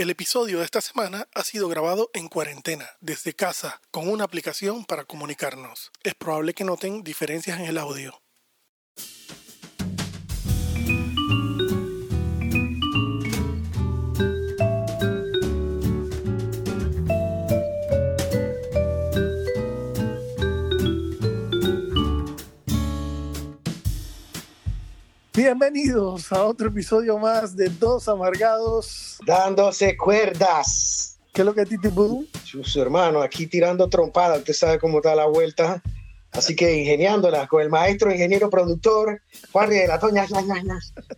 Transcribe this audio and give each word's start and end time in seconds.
El 0.00 0.08
episodio 0.08 0.60
de 0.60 0.64
esta 0.64 0.80
semana 0.80 1.28
ha 1.34 1.44
sido 1.44 1.68
grabado 1.68 2.08
en 2.14 2.28
cuarentena, 2.28 2.88
desde 3.02 3.34
casa, 3.34 3.82
con 3.90 4.08
una 4.08 4.24
aplicación 4.24 4.86
para 4.86 5.04
comunicarnos. 5.04 5.90
Es 6.02 6.14
probable 6.14 6.54
que 6.54 6.64
noten 6.64 7.02
diferencias 7.02 7.60
en 7.60 7.66
el 7.66 7.76
audio. 7.76 8.22
Bienvenidos 25.32 26.32
a 26.32 26.42
otro 26.44 26.66
episodio 26.66 27.16
más 27.16 27.54
de 27.54 27.68
Dos 27.68 28.08
Amargados. 28.08 29.16
Dándose 29.24 29.96
cuerdas. 29.96 31.20
¿Qué 31.32 31.42
es 31.42 31.46
lo 31.46 31.54
que 31.54 31.60
es 31.60 31.68
Titi 31.68 31.86
Boo? 31.86 32.26
Su 32.42 32.82
hermano, 32.82 33.22
aquí 33.22 33.46
tirando 33.46 33.88
trompada, 33.88 34.38
usted 34.38 34.54
sabe 34.54 34.80
cómo 34.80 34.98
está 34.98 35.14
la 35.14 35.26
vuelta. 35.26 35.80
Así 36.32 36.56
que 36.56 36.76
ingeniándola 36.76 37.46
con 37.46 37.62
el 37.62 37.70
maestro 37.70 38.10
ingeniero 38.10 38.50
productor 38.50 39.22
Juan 39.52 39.70
de 39.70 39.86
la 39.86 40.00
Toña, 40.00 40.26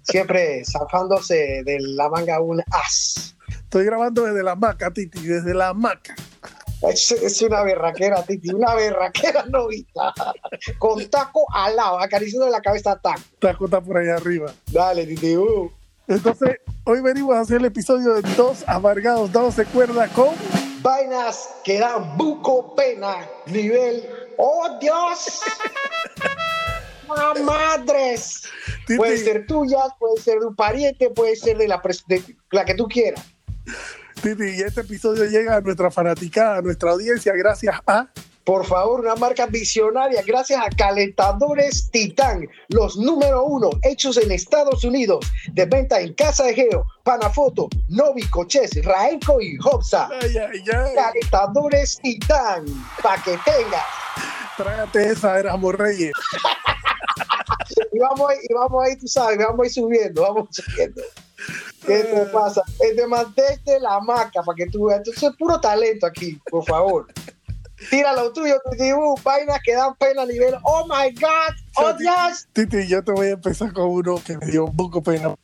siempre 0.02 0.62
zafándose 0.66 1.62
de 1.65 1.79
la 1.80 2.10
manga 2.10 2.38
un 2.42 2.60
as. 2.70 3.34
Estoy 3.48 3.87
grabando 3.87 4.24
desde 4.24 4.42
la 4.42 4.56
maca, 4.56 4.90
Titi, 4.90 5.26
desde 5.26 5.54
la 5.54 5.73
maca. 5.73 6.15
Es, 6.88 7.42
una 7.42 7.62
berraquera, 7.62 8.22
Titi, 8.24 8.52
una 8.52 8.74
berraquera 8.74 9.45
novita. 9.46 10.12
Con 10.78 11.09
taco 11.09 11.46
al 11.52 11.77
lado, 11.77 11.98
acariciando 12.00 12.48
la 12.48 12.60
cabeza 12.60 12.98
taco. 13.00 13.20
Taco 13.38 13.66
está 13.66 13.80
por 13.80 13.98
allá 13.98 14.16
arriba. 14.16 14.52
Dale, 14.66 15.06
Titi. 15.06 15.37
Uh. 15.37 15.70
Entonces, 16.09 16.59
hoy 16.84 17.00
venimos 17.00 17.37
a 17.37 17.40
hacer 17.40 17.59
el 17.59 17.66
episodio 17.66 18.14
de 18.14 18.23
Dos 18.34 18.64
Amargados, 18.66 19.30
se 19.54 19.64
cuerda 19.66 20.09
con... 20.09 20.34
Vainas 20.82 21.48
que 21.62 21.79
dan 21.79 22.16
buco 22.16 22.74
pena, 22.74 23.29
nivel... 23.46 24.04
¡Oh, 24.37 24.79
Dios! 24.80 25.40
madres! 27.45 28.42
Puede 28.96 29.18
ser 29.18 29.46
tuya, 29.46 29.79
puede 29.98 30.20
ser 30.20 30.40
de 30.40 30.46
un 30.46 30.57
pariente, 30.57 31.10
puede 31.10 31.37
ser 31.37 31.57
de 31.57 31.68
la, 31.68 31.80
de 32.09 32.23
la 32.51 32.64
que 32.64 32.74
tú 32.74 32.88
quieras. 32.88 33.24
Titi, 34.23 34.45
y 34.45 34.60
este 34.62 34.82
episodio 34.82 35.24
llega 35.24 35.56
a 35.56 35.60
nuestra 35.60 35.90
fanaticada, 35.90 36.59
a 36.59 36.62
nuestra 36.62 36.92
audiencia, 36.92 37.32
gracias 37.34 37.74
a. 37.87 38.06
Por 38.45 38.64
favor, 38.64 39.01
una 39.01 39.16
marca 39.16 39.46
visionaria, 39.46 40.23
gracias 40.26 40.60
a 40.64 40.68
Calentadores 40.68 41.90
Titán, 41.90 42.48
los 42.68 42.96
número 42.96 43.45
uno, 43.45 43.70
hechos 43.82 44.16
en 44.16 44.30
Estados 44.30 44.84
Unidos, 44.84 45.26
de 45.52 45.64
venta 45.66 46.01
en 46.01 46.14
Casa 46.14 46.45
de 46.45 46.54
Geo, 46.54 46.84
Panafoto, 47.02 47.68
Novi, 47.88 48.23
Coches, 48.23 48.70
Raenco 48.84 49.40
y 49.40 49.59
Hopsa. 49.64 50.09
Calentadores 50.95 51.98
Titán, 52.02 52.64
pa' 53.02 53.20
que 53.23 53.38
tengas. 53.45 53.84
Trágate 54.57 55.10
esa, 55.10 55.38
éramos 55.38 55.74
reyes. 55.74 56.12
y, 57.93 57.99
vamos 57.99 58.30
ahí, 58.30 58.38
y 58.49 58.55
vamos 58.55 58.85
ahí, 58.85 58.96
tú 58.96 59.07
sabes, 59.07 59.38
vamos 59.38 59.65
ahí 59.65 59.71
subiendo, 59.71 60.23
vamos 60.23 60.49
subiendo. 60.51 61.02
¿Qué 61.87 62.04
te 62.04 62.27
pasa? 62.27 62.63
Te 62.79 63.07
mantente 63.07 63.80
la 63.80 64.00
maca 64.00 64.43
para 64.43 64.56
que 64.56 64.66
tú 64.66 64.87
veas. 64.87 65.06
Esto 65.06 65.28
es 65.28 65.37
puro 65.37 65.60
talento 65.60 66.06
aquí, 66.06 66.41
por 66.50 66.65
favor. 66.65 67.06
Tira 67.91 68.12
lo 68.12 68.32
tuyo, 68.32 68.60
Titi, 68.71 68.91
vainas 69.25 69.60
que 69.65 69.75
dan 69.75 69.94
pena 69.97 70.22
a 70.22 70.27
nivel. 70.27 70.54
Oh 70.62 70.87
my 70.87 71.10
God, 71.15 71.54
oh 71.77 71.93
Dios. 71.94 72.47
Titi, 72.53 72.87
yo 72.87 73.03
te 73.03 73.12
voy 73.12 73.28
a 73.28 73.31
empezar 73.31 73.72
con 73.72 73.88
uno 73.88 74.22
que 74.25 74.38
me 74.38 74.47
dio 74.47 74.66
un 74.66 74.76
poco 74.76 75.03
pena. 75.03 75.31
O 75.31 75.38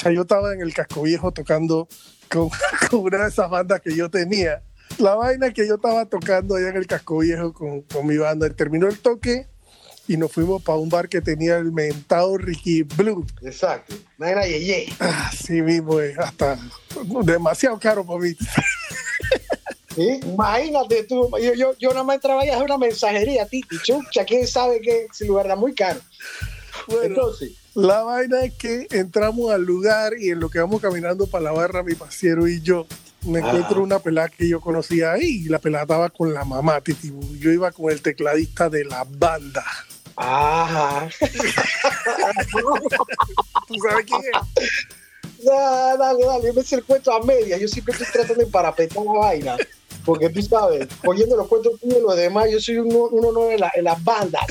sea, 0.00 0.12
yo 0.12 0.22
estaba 0.22 0.52
en 0.52 0.60
el 0.60 0.74
casco 0.74 1.02
viejo 1.02 1.32
tocando 1.32 1.88
con, 2.30 2.50
con, 2.90 3.00
una 3.00 3.22
de 3.22 3.28
esas 3.28 3.48
bandas 3.48 3.80
que 3.80 3.94
yo 3.94 4.10
tenía. 4.10 4.62
La 4.98 5.14
vaina 5.14 5.52
que 5.52 5.66
yo 5.66 5.76
estaba 5.76 6.04
tocando 6.06 6.56
allá 6.56 6.68
en 6.68 6.76
el 6.76 6.86
casco 6.86 7.18
viejo 7.18 7.52
con, 7.52 7.82
con 7.82 8.06
mi 8.06 8.18
banda. 8.18 8.48
Terminó 8.50 8.86
el 8.88 8.98
toque 8.98 9.48
y 10.08 10.16
nos 10.16 10.32
fuimos 10.32 10.62
para 10.62 10.78
un 10.78 10.88
bar 10.88 11.08
que 11.08 11.20
tenía 11.20 11.56
el 11.56 11.72
mentado 11.72 12.38
Ricky 12.38 12.82
Blue. 12.82 13.26
Exacto. 13.42 13.94
Naira 14.18 14.46
Yeye. 14.46 14.92
Ah, 15.00 15.30
sí 15.36 15.62
mismo, 15.62 15.98
hasta 16.18 16.58
demasiado 17.24 17.78
caro 17.78 18.04
para 18.04 18.20
mí. 18.20 18.36
¿Sí? 19.94 20.20
Imagínate 20.24 21.04
tú, 21.04 21.30
yo, 21.42 21.54
yo, 21.54 21.72
yo 21.78 21.90
nada 21.90 22.04
más 22.04 22.20
trabajé 22.20 22.54
una 22.56 22.76
mensajería, 22.76 23.46
Titi, 23.46 23.78
chucha, 23.82 24.24
quién 24.24 24.46
sabe 24.46 24.80
que 24.80 25.06
ese 25.10 25.24
lugar 25.24 25.46
era 25.46 25.56
muy 25.56 25.74
caro. 25.74 26.00
Bueno, 26.86 27.04
Entonces, 27.04 27.52
la 27.74 28.02
vaina 28.02 28.44
es 28.44 28.54
que 28.54 28.86
entramos 28.90 29.50
al 29.50 29.62
lugar 29.62 30.12
y 30.18 30.30
en 30.30 30.40
lo 30.40 30.50
que 30.50 30.58
vamos 30.58 30.82
caminando 30.82 31.26
para 31.26 31.44
la 31.44 31.52
barra, 31.52 31.82
mi 31.82 31.94
pasiero 31.94 32.46
y 32.46 32.60
yo, 32.60 32.86
me 33.22 33.38
encuentro 33.38 33.82
una 33.82 33.98
pelada 33.98 34.28
que 34.28 34.48
yo 34.48 34.60
conocía 34.60 35.12
ahí 35.12 35.44
y 35.44 35.48
la 35.48 35.58
pelada 35.58 35.84
estaba 35.84 36.10
con 36.10 36.32
la 36.32 36.44
mamá, 36.44 36.80
Titi. 36.80 37.12
Yo 37.40 37.50
iba 37.50 37.72
con 37.72 37.90
el 37.90 38.02
tecladista 38.02 38.68
de 38.68 38.84
la 38.84 39.04
banda. 39.08 39.64
Ajá. 40.16 41.08
¿Tú 43.68 43.74
sabes 43.88 44.06
quién 44.06 44.22
es? 44.22 44.30
Ya, 45.44 45.96
dale, 45.96 46.24
dale, 46.24 46.46
yo 46.46 46.54
me 46.54 46.62
sé 46.62 46.76
el 46.76 46.84
cuento 46.84 47.12
a 47.12 47.22
media. 47.22 47.58
Yo 47.58 47.68
siempre 47.68 47.92
estoy 47.92 48.08
tratando 48.12 48.42
de 48.44 48.50
parapetar 48.50 49.04
la 49.04 49.12
vaina. 49.12 49.56
Porque 50.04 50.30
tú 50.30 50.40
sabes, 50.40 50.88
cogiendo 51.04 51.36
los 51.36 51.48
cuentos 51.48 51.78
tuyos 51.80 51.98
y 51.98 52.02
los 52.02 52.16
demás, 52.16 52.48
yo 52.50 52.60
soy 52.60 52.78
uno, 52.78 53.08
uno 53.10 53.32
no 53.32 53.50
en, 53.50 53.60
la, 53.60 53.70
en 53.74 53.84
las 53.84 54.02
bandas. 54.02 54.42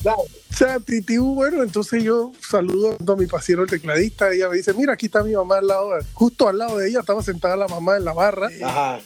Dale. 0.00 0.22
O 0.22 0.56
sea, 0.56 0.78
bueno, 1.18 1.64
entonces 1.64 2.04
yo 2.04 2.30
saludo 2.48 2.96
a 3.12 3.16
mi 3.16 3.26
pasiero, 3.26 3.64
el 3.64 3.70
tecladista. 3.70 4.32
Ella 4.32 4.48
me 4.48 4.56
dice: 4.56 4.72
Mira, 4.72 4.92
aquí 4.92 5.06
está 5.06 5.24
mi 5.24 5.32
mamá 5.32 5.58
al 5.58 5.66
lado, 5.66 5.90
justo 6.12 6.48
al 6.48 6.58
lado 6.58 6.78
de 6.78 6.88
ella 6.88 7.00
estaba 7.00 7.24
sentada 7.24 7.56
la 7.56 7.66
mamá 7.66 7.96
en 7.96 8.04
la 8.04 8.12
barra. 8.12 8.48
Ajá. 8.62 9.00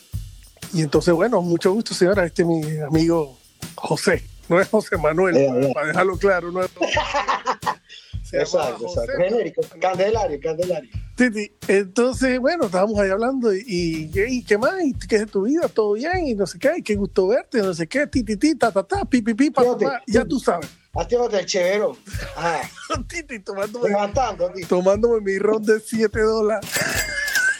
Y 0.74 0.82
entonces, 0.82 1.14
bueno, 1.14 1.40
mucho 1.40 1.72
gusto, 1.72 1.94
señora. 1.94 2.26
Este 2.26 2.42
es 2.42 2.48
mi 2.48 2.78
amigo 2.80 3.38
José 3.76 4.27
no 4.50 4.60
es 4.60 4.68
José 4.68 4.96
Manuel, 4.96 5.36
eh, 5.36 5.72
para 5.74 5.88
dejarlo 5.88 6.16
claro, 6.16 6.52
no 6.52 6.62
es 6.62 6.70
Exacto, 8.30 8.86
exacto. 8.86 9.12
Genérico, 9.16 9.62
Candelario, 9.80 10.38
Candelario. 10.42 10.90
Titi, 11.14 11.50
entonces, 11.66 12.38
bueno, 12.38 12.66
estábamos 12.66 13.00
ahí 13.00 13.08
hablando 13.08 13.54
y, 13.54 14.10
y, 14.14 14.44
¿qué 14.44 14.58
más? 14.58 14.74
¿Y 14.84 14.92
¿Qué 14.92 15.16
es 15.16 15.20
de 15.22 15.26
tu 15.26 15.42
vida? 15.42 15.66
¿Todo 15.68 15.94
bien? 15.94 16.26
Y 16.26 16.34
no 16.34 16.46
sé 16.46 16.58
qué, 16.58 16.72
y 16.76 16.82
qué 16.82 16.94
gusto 16.94 17.28
verte, 17.28 17.62
no 17.62 17.72
sé 17.72 17.86
qué, 17.86 18.06
titi, 18.06 18.36
ti, 18.36 18.54
ta, 18.54 18.70
ta, 18.70 18.82
ta, 18.82 19.04
pi, 19.06 19.22
pi, 19.22 19.32
pi, 19.32 19.50
pa, 19.50 19.62
pa, 19.78 20.02
ya 20.06 20.26
tú 20.26 20.38
sabes. 20.38 20.68
Actívate 20.94 21.38
el 21.38 21.46
chevero. 21.46 21.96
Ajá. 22.36 22.60
titi, 23.08 23.38
tomándome, 23.40 23.90
tomándome 24.68 25.20
mi 25.22 25.38
ron 25.38 25.64
de 25.64 25.80
7 25.80 26.20
dólares. 26.20 26.70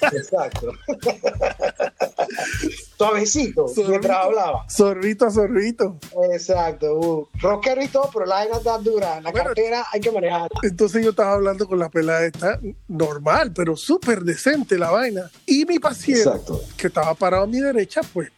Exacto. 0.03 0.73
Suavecito, 2.99 3.67
mientras 3.89 4.25
hablaba. 4.25 4.69
Sorbito 4.69 5.27
a 5.27 5.31
sorbito. 5.31 5.99
Exacto. 6.33 6.99
Uh, 6.99 7.29
rockero 7.41 7.83
y 7.83 7.89
todo, 7.89 8.11
pero 8.13 8.27
la 8.27 8.37
vaina 8.37 8.57
está 8.57 8.79
dura. 8.79 9.21
La 9.21 9.33
cartera 9.33 9.87
hay 9.93 10.01
que 10.01 10.11
manejar. 10.11 10.51
Entonces 10.63 11.05
yo 11.05 11.11
estaba 11.11 11.35
hablando 11.35 11.69
con 11.69 11.79
la 11.79 11.89
pelada 11.89 12.25
esta, 12.25 12.59
normal, 12.89 13.53
pero 13.55 13.77
súper 13.77 14.23
decente 14.23 14.79
la 14.79 14.91
vaina. 14.91 15.31
Y 15.47 15.65
mi 15.65 15.79
paciente, 15.79 16.31
que 16.77 16.89
estaba 16.89 17.15
parado 17.15 17.45
a 17.45 17.47
mi 17.47 17.61
derecha, 17.61 18.01
pues 18.13 18.31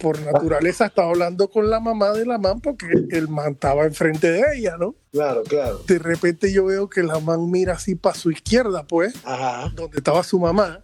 por 0.00 0.18
naturaleza 0.20 0.86
estaba 0.86 1.10
hablando 1.10 1.48
con 1.48 1.68
la 1.68 1.78
mamá 1.78 2.12
de 2.12 2.24
la 2.24 2.38
man 2.38 2.60
porque 2.60 2.86
el 3.10 3.28
man 3.28 3.52
estaba 3.52 3.84
enfrente 3.84 4.30
de 4.30 4.42
ella, 4.56 4.76
¿no? 4.78 4.94
Claro, 5.12 5.42
claro. 5.42 5.80
De 5.86 5.98
repente 5.98 6.52
yo 6.52 6.64
veo 6.64 6.88
que 6.88 7.02
la 7.02 7.20
man 7.20 7.50
mira 7.50 7.74
así 7.74 7.94
para 7.94 8.14
su 8.14 8.30
izquierda, 8.30 8.84
pues, 8.84 9.14
Ajá. 9.24 9.70
donde 9.74 9.98
estaba 9.98 10.22
su 10.22 10.40
mamá 10.40 10.80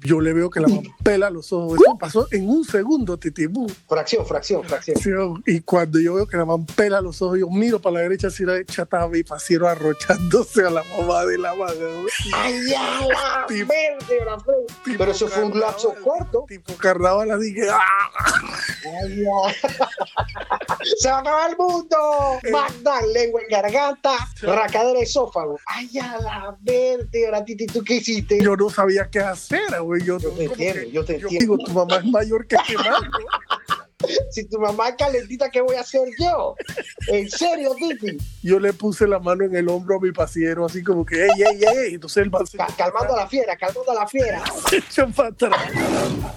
yo 0.00 0.20
le 0.20 0.32
veo 0.32 0.50
que 0.50 0.58
la 0.60 0.66
mamá 0.68 0.82
pela 1.02 1.30
los 1.30 1.52
ojos. 1.52 1.78
Eso 1.80 1.96
pasó 1.98 2.26
en 2.32 2.48
un 2.48 2.64
segundo, 2.64 3.16
Titibú. 3.16 3.68
Fracción, 3.88 4.26
fracción, 4.26 4.64
fracción. 4.64 5.42
Y 5.46 5.60
cuando 5.60 6.00
yo 6.00 6.14
veo 6.14 6.26
que 6.26 6.36
la 6.36 6.44
mamá 6.44 6.66
pela 6.74 7.00
los 7.00 7.22
ojos, 7.22 7.38
yo 7.38 7.48
miro 7.48 7.80
para 7.80 7.94
la 7.94 8.00
derecha, 8.00 8.30
si 8.30 8.44
la 8.44 8.54
derecha 8.54 8.82
estaba 8.82 9.08
mi 9.08 9.22
pasiero 9.22 9.68
arrochándose 9.68 10.66
a 10.66 10.70
la 10.70 10.82
mamá 10.96 11.24
de 11.26 11.38
la 11.38 11.54
madre. 11.54 11.88
¡Ay, 12.34 12.68
ya! 12.68 13.06
La 13.06 13.46
verde, 13.48 14.24
la 14.26 14.36
Pero 14.98 15.10
eso 15.12 15.28
fue 15.28 15.44
un 15.44 15.58
lapso 15.58 15.94
corto. 16.02 16.44
Tipo 16.48 16.74
carnaval, 16.74 17.28
que. 17.54 17.68
¡ah! 17.70 17.78
¡Se 20.98 21.08
va 21.08 21.16
a 21.16 21.20
acabar 21.20 21.50
el 21.50 21.56
mundo! 21.56 21.96
Eh. 22.42 22.50
Magda, 22.50 23.00
lengua 23.06 23.40
en 23.42 23.48
garganta, 23.48 24.16
racadera 24.42 24.98
esófago. 24.98 25.60
¡Ay, 25.66 25.88
ya! 25.92 26.18
La 26.20 26.56
verde, 26.60 27.26
ahora, 27.26 27.44
Titi, 27.44 27.66
¿tú 27.66 27.84
qué 27.84 27.94
hiciste? 27.94 28.42
Yo 28.42 28.56
no 28.56 28.68
sabía 28.68 29.08
qué 29.08 29.20
hacer 29.20 29.43
yo, 30.04 30.18
te 30.18 30.44
entiendo, 30.44 30.82
yo 30.90 31.04
te 31.04 31.14
entiendo. 31.14 31.38
Digo, 31.38 31.58
tu 31.58 31.72
mamá 31.72 31.96
es 31.96 32.04
mayor 32.06 32.46
que 32.46 32.56
tu 32.56 32.72
si 34.30 34.44
tu 34.46 34.58
mamá 34.58 34.90
es 34.90 34.96
calentita, 34.96 35.50
¿qué 35.50 35.60
voy 35.60 35.76
a 35.76 35.80
hacer 35.80 36.08
yo? 36.18 36.54
En 37.08 37.30
serio, 37.30 37.74
Titi. 37.74 38.18
Yo 38.42 38.58
le 38.60 38.72
puse 38.72 39.06
la 39.06 39.18
mano 39.18 39.44
en 39.44 39.54
el 39.56 39.68
hombro 39.68 39.96
a 39.96 40.00
mi 40.00 40.12
pasiero, 40.12 40.66
así 40.66 40.82
como 40.82 41.06
que, 41.06 41.24
ey, 41.24 41.30
ey, 41.42 41.64
ey. 41.64 41.94
Entonces 41.94 42.22
el 42.24 42.30
man 42.30 42.46
se 42.46 42.56
Ca- 42.58 42.68
calmando 42.76 43.14
a 43.14 43.20
la 43.20 43.26
fiera, 43.28 43.56
calmando 43.56 43.90
a 43.92 43.94
la 43.94 44.06
fiera. 44.06 44.42
se 44.68 44.76
echó 44.78 45.08
para 45.10 45.28
atrás. 45.30 45.52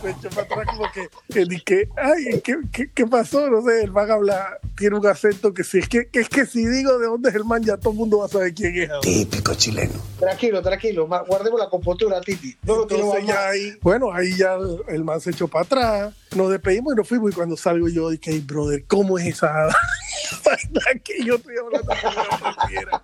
Se 0.01 0.09
echó 0.11 0.29
para 0.29 0.41
atrás 0.43 0.65
como 0.77 0.91
que, 0.93 1.09
que 1.33 1.45
dije, 1.45 1.89
ay, 1.97 2.41
¿qué, 2.41 2.57
qué, 2.71 2.91
qué 2.93 3.05
pasó? 3.05 3.49
No 3.49 3.61
sé, 3.61 3.83
el 3.83 3.91
man 3.91 4.09
habla, 4.11 4.59
tiene 4.77 4.95
un 4.95 5.05
acento 5.07 5.53
que 5.53 5.63
si 5.63 5.79
es 5.79 5.89
que, 5.89 6.07
que 6.07 6.19
es 6.21 6.29
que 6.29 6.45
si 6.45 6.65
digo 6.65 6.97
de 6.97 7.07
dónde 7.07 7.29
es 7.29 7.35
el 7.35 7.43
man, 7.43 7.63
ya 7.63 7.75
todo 7.77 7.91
el 7.91 7.97
mundo 7.97 8.19
va 8.19 8.25
a 8.25 8.29
saber 8.29 8.53
quién 8.53 8.75
es. 8.77 8.89
Típico 9.01 9.53
chileno. 9.55 9.93
Tranquilo, 10.19 10.61
tranquilo, 10.61 11.07
guardemos 11.27 11.59
la 11.59 11.69
compostura, 11.69 12.21
Titi. 12.21 12.55
No 12.63 12.83
Entonces 12.83 13.25
ya 13.27 13.49
ahí, 13.49 13.73
bueno, 13.81 14.13
ahí 14.13 14.35
ya 14.37 14.53
el, 14.55 14.81
el 14.87 15.03
man 15.03 15.19
se 15.19 15.31
echó 15.31 15.47
para 15.47 15.65
atrás, 15.65 16.13
nos 16.35 16.49
despedimos 16.51 16.93
y 16.93 16.97
nos 16.97 17.07
fuimos 17.07 17.31
y 17.31 17.35
cuando 17.35 17.57
salgo 17.57 17.87
yo 17.89 18.09
dije, 18.09 18.31
hey, 18.31 18.43
brother, 18.45 18.85
¿cómo 18.87 19.17
es 19.17 19.27
esa 19.27 19.67
que 21.03 21.23
yo 21.23 21.35
estoy 21.35 21.55
hablando 21.57 21.93
la 21.93 22.55
pasiera? 22.55 23.03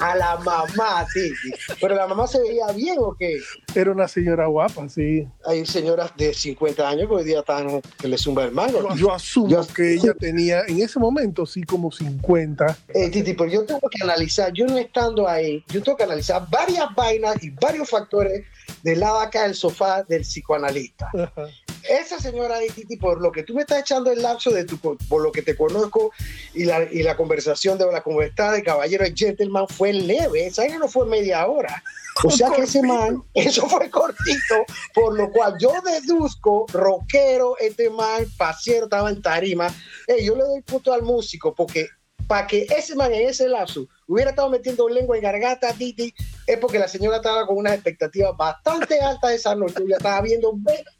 A 0.00 0.16
la 0.16 0.36
mamá, 0.38 1.06
Titi. 1.12 1.52
Pero 1.80 1.94
la 1.94 2.06
mamá 2.06 2.26
se 2.26 2.40
veía 2.40 2.66
bien 2.72 2.96
o 2.98 3.14
qué? 3.18 3.38
Era 3.74 3.90
una 3.90 4.08
señora 4.08 4.46
guapa, 4.46 4.88
sí. 4.88 5.26
Hay 5.46 5.64
señoras 5.66 6.12
de 6.16 6.32
50 6.32 6.88
años 6.88 7.08
que 7.08 7.14
hoy 7.14 7.24
día 7.24 7.40
están 7.40 7.80
que 7.98 8.08
le 8.08 8.18
zumba 8.18 8.44
el 8.44 8.52
mango. 8.52 8.80
Yo, 8.90 8.96
yo 8.96 9.12
asumo 9.14 9.48
Yo- 9.48 9.66
que 9.74 9.94
ella 9.94 10.14
tenía 10.18 10.62
en 10.66 10.80
ese 10.80 10.98
momento 10.98 11.03
sí 11.46 11.62
como 11.62 11.90
50. 11.90 12.78
Eh, 12.88 13.10
Titi, 13.10 13.34
pero 13.34 13.50
yo 13.50 13.64
tengo 13.64 13.88
que 13.88 14.02
analizar, 14.02 14.52
yo 14.52 14.66
no 14.66 14.78
estando 14.78 15.28
ahí, 15.28 15.64
yo 15.68 15.82
tengo 15.82 15.96
que 15.96 16.04
analizar 16.04 16.46
varias 16.50 16.94
vainas 16.94 17.42
y 17.42 17.50
varios 17.50 17.88
factores 17.90 18.44
del 18.82 19.00
lado 19.00 19.20
acá 19.20 19.42
del 19.42 19.54
sofá 19.54 20.02
del 20.02 20.22
psicoanalista. 20.22 21.10
Ajá. 21.14 21.48
Esa 21.88 22.18
señora 22.18 22.58
de 22.58 22.68
Titi, 22.68 22.96
por 22.96 23.20
lo 23.20 23.30
que 23.30 23.42
tú 23.42 23.54
me 23.54 23.60
estás 23.60 23.80
echando 23.80 24.10
el 24.10 24.22
lapso 24.22 24.50
de 24.50 24.64
tu, 24.64 24.78
por 24.78 25.22
lo 25.22 25.30
que 25.30 25.42
te 25.42 25.54
conozco 25.54 26.12
y 26.54 26.64
la, 26.64 26.82
y 26.84 27.02
la 27.02 27.14
conversación 27.14 27.76
de 27.76 27.90
la 27.92 28.02
conversación 28.02 28.54
de 28.54 28.62
caballero 28.62 29.06
y 29.06 29.14
gentleman 29.14 29.68
fue 29.68 29.92
leve, 29.92 30.46
esa 30.46 30.66
no 30.78 30.88
fue 30.88 31.06
media 31.06 31.46
hora. 31.46 31.82
O 32.22 32.30
sea 32.30 32.50
que 32.50 32.62
ese 32.62 32.82
man, 32.82 33.22
eso 33.34 33.68
fue 33.68 33.90
cortito, 33.90 34.64
por 34.94 35.16
lo 35.16 35.30
cual 35.30 35.56
yo 35.58 35.72
deduzco, 35.84 36.66
rockero, 36.72 37.56
este 37.58 37.90
man, 37.90 38.24
pasiero, 38.38 38.84
estaba 38.84 39.10
en 39.10 39.20
tarima. 39.20 39.66
Ey, 40.06 40.24
yo 40.26 40.34
le 40.36 40.42
doy 40.44 40.62
punto 40.62 40.92
al 40.92 41.02
músico, 41.02 41.54
porque 41.54 41.88
para 42.26 42.46
que 42.46 42.66
ese 42.70 42.94
man 42.96 43.12
en 43.12 43.28
ese 43.28 43.48
lapso 43.48 43.86
hubiera 44.06 44.30
estado 44.30 44.48
metiendo 44.48 44.88
lengua 44.88 45.16
en 45.16 45.22
garganta 45.22 45.72
Titi, 45.74 46.14
es 46.46 46.58
porque 46.58 46.78
la 46.78 46.88
señora 46.88 47.16
estaba 47.16 47.46
con 47.46 47.58
unas 47.58 47.74
expectativas 47.74 48.34
bastante 48.36 48.98
altas 49.00 49.32
esa 49.32 49.54
noche. 49.54 49.82
Ya 49.86 49.96
estaba 49.96 50.20
viendo 50.22 50.54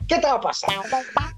qué 0.06 0.17
estaba 0.17 0.41
pasando. 0.41 0.83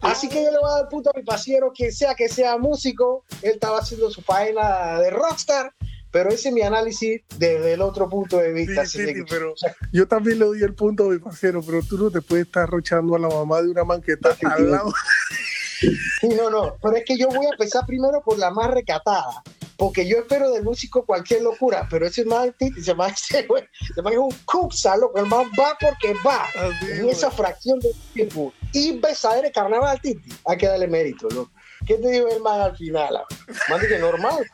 Así 0.02 0.28
que 0.28 0.42
yo 0.42 0.50
le 0.50 0.58
voy 0.58 0.70
a 0.70 0.80
dar 0.82 0.88
punto 0.88 1.10
a 1.10 1.16
mi 1.16 1.22
pasiero, 1.24 1.72
quien 1.72 1.92
sea 1.92 2.14
que 2.16 2.28
sea 2.28 2.56
músico. 2.58 3.24
Él 3.42 3.52
estaba 3.52 3.78
haciendo 3.78 4.10
su 4.10 4.22
faena 4.22 4.98
de 5.00 5.10
rockstar, 5.10 5.72
pero 6.10 6.30
ese 6.30 6.48
es 6.48 6.54
mi 6.54 6.62
análisis 6.62 7.22
desde 7.38 7.74
el 7.74 7.80
otro 7.82 8.08
punto 8.08 8.38
de 8.38 8.52
vista. 8.52 8.84
sí, 8.86 8.98
así 9.02 9.06
sí, 9.06 9.14
de- 9.14 9.24
pero 9.28 9.54
yo 9.92 10.08
también 10.08 10.40
le 10.40 10.46
doy 10.46 10.62
el 10.62 10.74
punto 10.74 11.04
a 11.04 11.08
mi 11.10 11.18
parcero, 11.20 11.62
pero 11.64 11.80
tú 11.82 11.96
no 11.96 12.10
te 12.10 12.22
puedes 12.22 12.46
estar 12.46 12.68
rochando 12.68 13.14
a 13.14 13.18
la 13.20 13.28
mamá 13.28 13.62
de 13.62 13.68
una 13.70 13.84
man 13.84 14.00
que 14.02 14.12
está 14.14 14.36
al 14.50 14.70
lado. 14.70 14.92
Sí, 15.80 16.28
no, 16.36 16.48
no, 16.50 16.76
pero 16.82 16.96
es 16.96 17.04
que 17.04 17.16
yo 17.18 17.28
voy 17.28 17.46
a 17.46 17.50
empezar 17.50 17.84
primero 17.86 18.22
por 18.24 18.38
la 18.38 18.50
más 18.50 18.70
recatada, 18.70 19.42
porque 19.76 20.06
yo 20.08 20.18
espero 20.18 20.50
del 20.50 20.62
músico 20.64 21.04
cualquier 21.04 21.42
locura, 21.42 21.86
pero 21.90 22.06
ese 22.06 22.24
man, 22.24 22.54
Titi, 22.58 22.82
se 22.82 22.94
man, 22.94 23.10
ese 23.12 23.42
güey, 23.46 23.64
man 24.02 24.12
es 24.12 24.18
un 24.18 24.30
cuxa, 24.46 24.96
loco, 24.96 25.18
el 25.18 25.26
man 25.26 25.46
va 25.58 25.76
porque 25.80 26.14
va. 26.26 26.44
Así, 26.44 26.92
en 26.92 27.08
esa 27.08 27.30
fracción 27.30 27.78
de 27.80 27.90
tiempo 28.14 28.52
y 28.72 28.98
besadera 28.98 29.48
de 29.48 29.52
carnaval, 29.52 30.00
Titi, 30.00 30.30
hay 30.46 30.56
que 30.56 30.66
darle 30.66 30.86
mérito, 30.88 31.28
loco. 31.30 31.50
¿Qué 31.86 31.94
te 31.94 32.08
dijo 32.10 32.26
el 32.28 32.40
man 32.40 32.60
al 32.62 32.76
final? 32.76 33.16
ah? 33.16 33.24
Man, 33.68 33.80
dije, 33.80 33.98
normal. 33.98 34.44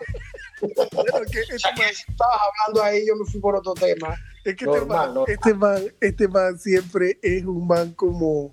Bueno, 0.61 1.21
que 1.31 1.41
este 1.55 1.57
que 1.77 1.83
man- 1.83 1.95
si 1.95 2.11
estabas 2.11 2.37
hablando 2.67 2.83
ahí, 2.83 3.07
yo 3.07 3.17
me 3.17 3.25
fui 3.31 3.41
por 3.41 3.57
otro 3.57 3.75
tema. 3.75 4.17
Es 4.45 4.57
que 4.57 4.65
Normal, 4.67 4.85
este, 4.85 4.95
man, 4.95 5.15
normal. 5.15 5.29
este, 5.29 5.55
man, 5.55 5.95
este 6.01 6.29
man 6.29 6.59
siempre 6.59 7.19
es 7.23 7.45
un 7.45 7.67
man 7.67 7.93
como, 7.95 8.53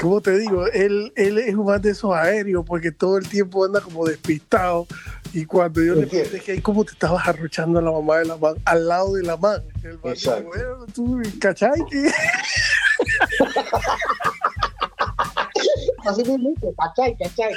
¿cómo 0.00 0.20
te 0.20 0.38
digo? 0.38 0.66
Él, 0.68 1.12
él 1.14 1.38
es 1.38 1.54
un 1.54 1.66
man 1.66 1.80
de 1.80 1.90
esos 1.90 2.12
aéreos 2.14 2.64
porque 2.66 2.90
todo 2.90 3.18
el 3.18 3.28
tiempo 3.28 3.64
anda 3.64 3.80
como 3.80 4.06
despistado. 4.06 4.86
Y 5.32 5.44
cuando 5.44 5.80
yo 5.82 5.94
le 5.94 6.08
pregunté 6.08 6.40
que 6.40 6.60
cómo 6.62 6.84
te 6.84 6.92
estabas 6.92 7.28
arrochando 7.28 7.78
a 7.78 7.82
la 7.82 7.92
mamá 7.92 8.18
de 8.18 8.24
la 8.24 8.36
man, 8.36 8.54
al 8.64 8.88
lado 8.88 9.14
de 9.14 9.22
la 9.22 9.36
man, 9.36 9.62
el 9.84 9.98
man 10.00 10.14
dijo, 10.14 10.42
bueno, 10.42 10.86
tú, 10.92 11.22
¿cachai? 11.40 11.70
Así 16.06 16.24
mismo, 16.24 16.54
¿cachai? 16.76 17.16
¿cachai? 17.16 17.52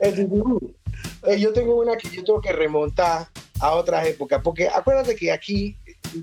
Eh, 1.24 1.38
yo 1.38 1.52
tengo 1.52 1.78
una 1.78 1.96
que 1.96 2.08
yo 2.08 2.24
tengo 2.24 2.40
que 2.40 2.50
remontar 2.50 3.28
a 3.60 3.72
otras 3.72 4.06
épocas, 4.06 4.40
porque 4.42 4.68
acuérdate 4.68 5.14
que 5.14 5.30
aquí 5.30 5.76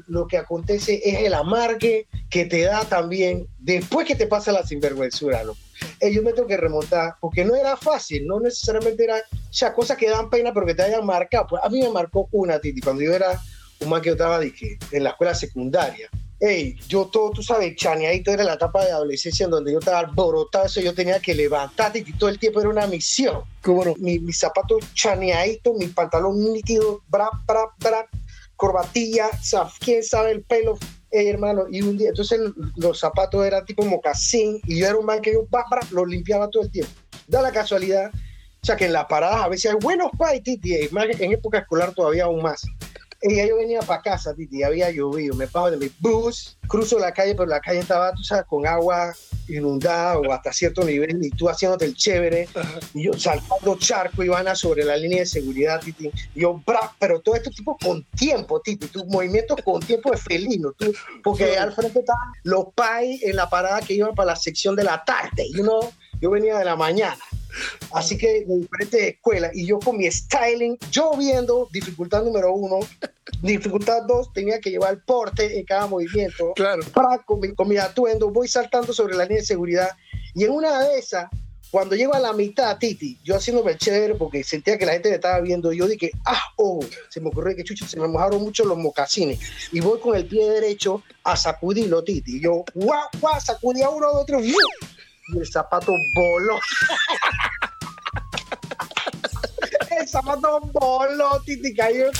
lo 0.08 0.28
que 0.28 0.38
acontece 0.38 1.02
es 1.04 1.20
el 1.24 1.34
amargue 1.34 2.08
que 2.30 2.46
te 2.46 2.62
da 2.64 2.84
también 2.86 3.48
después 3.60 4.08
que 4.08 4.16
te 4.16 4.28
pasa 4.28 4.52
la 4.52 4.66
sinvergüenzura, 4.66 5.44
loco. 5.44 5.60
Eh, 6.00 6.12
yo 6.12 6.24
me 6.24 6.34
tengo 6.34 6.48
que 6.48 6.58
remontar, 6.58 7.16
porque 7.20 7.46
no 7.46 7.56
era 7.56 7.78
fácil, 7.78 8.26
no 8.26 8.40
necesariamente 8.40 9.04
era, 9.04 9.18
o 9.18 9.54
sea, 9.54 9.74
cosas 9.74 9.98
que 9.98 10.10
dan 10.10 10.30
pena, 10.30 10.54
pero 10.54 10.66
que 10.66 10.76
te 10.76 10.84
hayan 10.84 11.06
marcado. 11.06 11.48
Pues 11.48 11.64
a 11.64 11.70
mí 11.70 11.82
me 11.82 11.90
marcó 11.90 12.28
una, 12.32 12.60
Titi, 12.60 12.82
cuando 12.82 13.04
yo 13.04 13.14
era 13.14 13.40
un 13.80 13.90
man 13.90 14.02
que 14.02 14.08
yo 14.08 14.14
estaba 14.14 14.40
dije, 14.40 14.78
en 14.92 15.04
la 15.04 15.12
escuela 15.12 15.36
secundaria. 15.36 16.10
Ey, 16.40 16.76
yo 16.88 17.08
todo, 17.08 17.32
tú 17.32 17.42
sabes, 17.42 17.76
chaneadito 17.76 18.32
era 18.32 18.44
la 18.44 18.54
etapa 18.54 18.86
de 18.86 18.92
adolescencia 18.92 19.46
en 19.46 19.50
donde 19.50 19.72
yo 19.72 19.80
estaba 19.80 20.00
alborotado, 20.00 20.66
eso 20.66 20.82
yo 20.82 20.94
tenía 20.94 21.20
que 21.20 21.34
levantar 21.34 21.98
y 21.98 22.14
todo 22.14 22.30
el 22.30 22.38
tiempo 22.38 22.60
era 22.60 22.70
una 22.70 22.86
misión. 22.86 23.42
¿Cómo 23.64 23.84
no? 23.84 23.96
Mi, 23.98 24.20
mis 24.20 24.38
zapatos 24.38 24.86
chaneaditos, 24.94 25.76
mi 25.76 25.88
pantalón 25.88 26.40
nítido, 26.54 27.02
bra, 27.10 27.30
bra, 27.48 27.62
bra, 27.80 28.08
corbatilla, 28.58 29.30
quién 29.80 30.04
sabe 30.04 30.32
el 30.32 30.44
pelo, 30.44 30.78
Ey, 31.10 31.30
hermano. 31.30 31.66
Y 31.72 31.82
un 31.82 31.98
día, 31.98 32.10
entonces 32.10 32.40
los 32.76 33.00
zapatos 33.00 33.46
eran 33.46 33.66
tipo 33.66 33.86
mocasín 33.86 34.60
y 34.66 34.80
yo 34.80 34.88
era 34.88 34.98
un 34.98 35.06
man 35.06 35.22
que 35.22 35.34
yo 35.34 35.48
bra, 35.50 35.64
bra, 35.70 35.80
lo 35.92 36.06
limpiaba 36.06 36.50
todo 36.50 36.64
el 36.64 36.72
tiempo. 36.72 36.92
Da 37.28 37.42
la 37.42 37.52
casualidad, 37.52 38.12
o 38.62 38.66
sea 38.66 38.76
que 38.76 38.86
en 38.86 38.94
las 38.94 39.06
paradas 39.06 39.42
a 39.42 39.48
veces 39.48 39.72
hay 39.72 39.78
buenos 39.80 40.12
pais, 40.18 40.44
Titi, 40.44 40.76
y 40.76 40.90
más 40.90 41.08
en 41.08 41.32
época 41.32 41.60
escolar 41.60 41.94
todavía 41.94 42.26
aún 42.26 42.42
más. 42.42 42.66
Y 43.22 43.36
ya 43.36 43.48
yo 43.48 43.58
venía 43.58 43.82
para 43.82 44.02
casa, 44.02 44.36
Titi, 44.36 44.62
había 44.62 44.92
llovido, 44.92 45.36
me 45.36 45.48
pago 45.48 45.72
de 45.72 45.78
mi 45.78 45.92
bus, 46.00 46.58
cruzo 46.68 47.00
la 47.00 47.12
calle, 47.12 47.34
pero 47.34 47.48
la 47.48 47.60
calle 47.60 47.80
estaba, 47.80 48.12
tú 48.14 48.24
sabes, 48.24 48.46
con 48.46 48.68
agua 48.68 49.16
inundada 49.48 50.20
o 50.20 50.32
hasta 50.32 50.54
cierto 50.54 50.84
nivel, 50.84 51.26
y 51.26 51.32
tú 51.32 51.50
haciéndote 51.50 51.86
el 51.86 51.96
chévere, 51.96 52.48
y 52.94 53.06
yo 53.06 53.14
saltando 53.14 53.76
charco 53.80 54.24
y 54.24 54.28
van 54.28 54.48
a 54.48 54.56
sobre 54.56 54.84
la 54.84 54.96
línea 54.98 55.20
de 55.20 55.26
seguridad, 55.26 55.82
Titi, 55.82 56.12
y 56.36 56.42
yo, 56.42 56.62
bra, 56.64 56.94
pero 57.00 57.20
todo 57.20 57.36
esto 57.36 57.50
tipo 57.50 57.76
con 57.82 58.04
tiempo, 58.16 58.62
Titi, 58.62 58.86
tus 58.88 59.06
movimientos 59.08 59.58
con 59.66 59.82
tiempo 59.82 60.12
de 60.12 60.18
felino, 60.18 60.74
tú, 60.74 60.94
porque 61.24 61.58
al 61.58 61.74
frente 61.74 62.00
estaban 62.00 62.34
los 62.44 62.66
pais 62.76 63.24
en 63.24 63.36
la 63.36 63.50
parada 63.50 63.82
que 63.82 63.96
iban 63.96 64.14
para 64.14 64.34
la 64.34 64.36
sección 64.36 64.76
de 64.76 64.84
la 64.84 65.04
tarde, 65.04 65.48
y 65.48 65.60
uno, 65.60 65.80
yo 66.22 66.30
venía 66.30 66.58
de 66.60 66.66
la 66.66 66.76
mañana. 66.76 67.24
Así 67.92 68.18
que 68.18 68.46
de 68.46 68.58
diferentes 68.58 69.02
escuelas 69.02 69.52
y 69.54 69.66
yo 69.66 69.80
con 69.80 69.98
mi 69.98 70.10
styling, 70.10 70.78
yo 70.92 71.12
viendo 71.18 71.68
dificultad 71.72 72.24
número 72.24 72.54
uno, 72.54 72.80
dificultad 73.42 74.04
dos, 74.08 74.32
tenía 74.34 74.60
que 74.60 74.70
llevar 74.70 74.94
el 74.94 75.02
porte 75.02 75.58
en 75.58 75.66
cada 75.66 75.88
movimiento. 75.88 76.54
Claro. 76.56 76.84
Pra, 76.94 77.24
con, 77.26 77.40
mi, 77.40 77.54
con 77.54 77.68
mi 77.68 77.78
atuendo, 77.78 78.30
voy 78.30 78.48
saltando 78.48 78.94
sobre 78.94 79.16
la 79.16 79.24
línea 79.24 79.40
de 79.40 79.46
seguridad 79.46 79.90
y 80.34 80.44
en 80.44 80.52
una 80.52 80.84
de 80.84 81.00
esas, 81.00 81.30
cuando 81.72 81.96
llego 81.96 82.14
a 82.14 82.20
la 82.20 82.32
mitad, 82.32 82.78
Titi, 82.78 83.20
yo 83.24 83.36
haciéndome 83.36 83.72
el 83.72 83.78
chévere 83.78 84.16
porque 84.16 84.44
sentía 84.44 84.78
que 84.78 84.86
la 84.86 84.94
gente 84.94 85.10
me 85.10 85.16
estaba 85.16 85.40
viendo, 85.42 85.74
yo 85.74 85.88
dije, 85.88 86.12
ah, 86.26 86.42
oh, 86.58 86.80
se 87.10 87.20
me 87.20 87.30
ocurrió 87.30 87.56
que 87.56 87.64
chucho, 87.64 87.88
se 87.88 88.00
me 88.00 88.08
mojaron 88.08 88.42
mucho 88.42 88.64
los 88.64 88.78
mocasines 88.78 89.40
y 89.72 89.80
voy 89.80 90.00
con 90.00 90.16
el 90.16 90.28
pie 90.28 90.50
derecho 90.50 91.04
a 91.24 91.36
sacudirlo, 91.36 92.04
Titi. 92.04 92.38
Y 92.38 92.42
yo, 92.42 92.64
guau, 92.74 93.08
guau, 93.20 93.42
sacudí 93.42 93.82
a 93.82 93.90
uno, 93.90 94.08
a 94.08 94.20
otro, 94.20 94.40
¡fu! 94.40 94.97
Y 95.28 95.40
el 95.40 95.48
zapato 95.48 95.96
voló. 96.16 96.60
el 100.00 100.08
zapato 100.08 100.60
voló, 100.72 101.42
Titi, 101.46 101.74
cayó, 101.74 102.12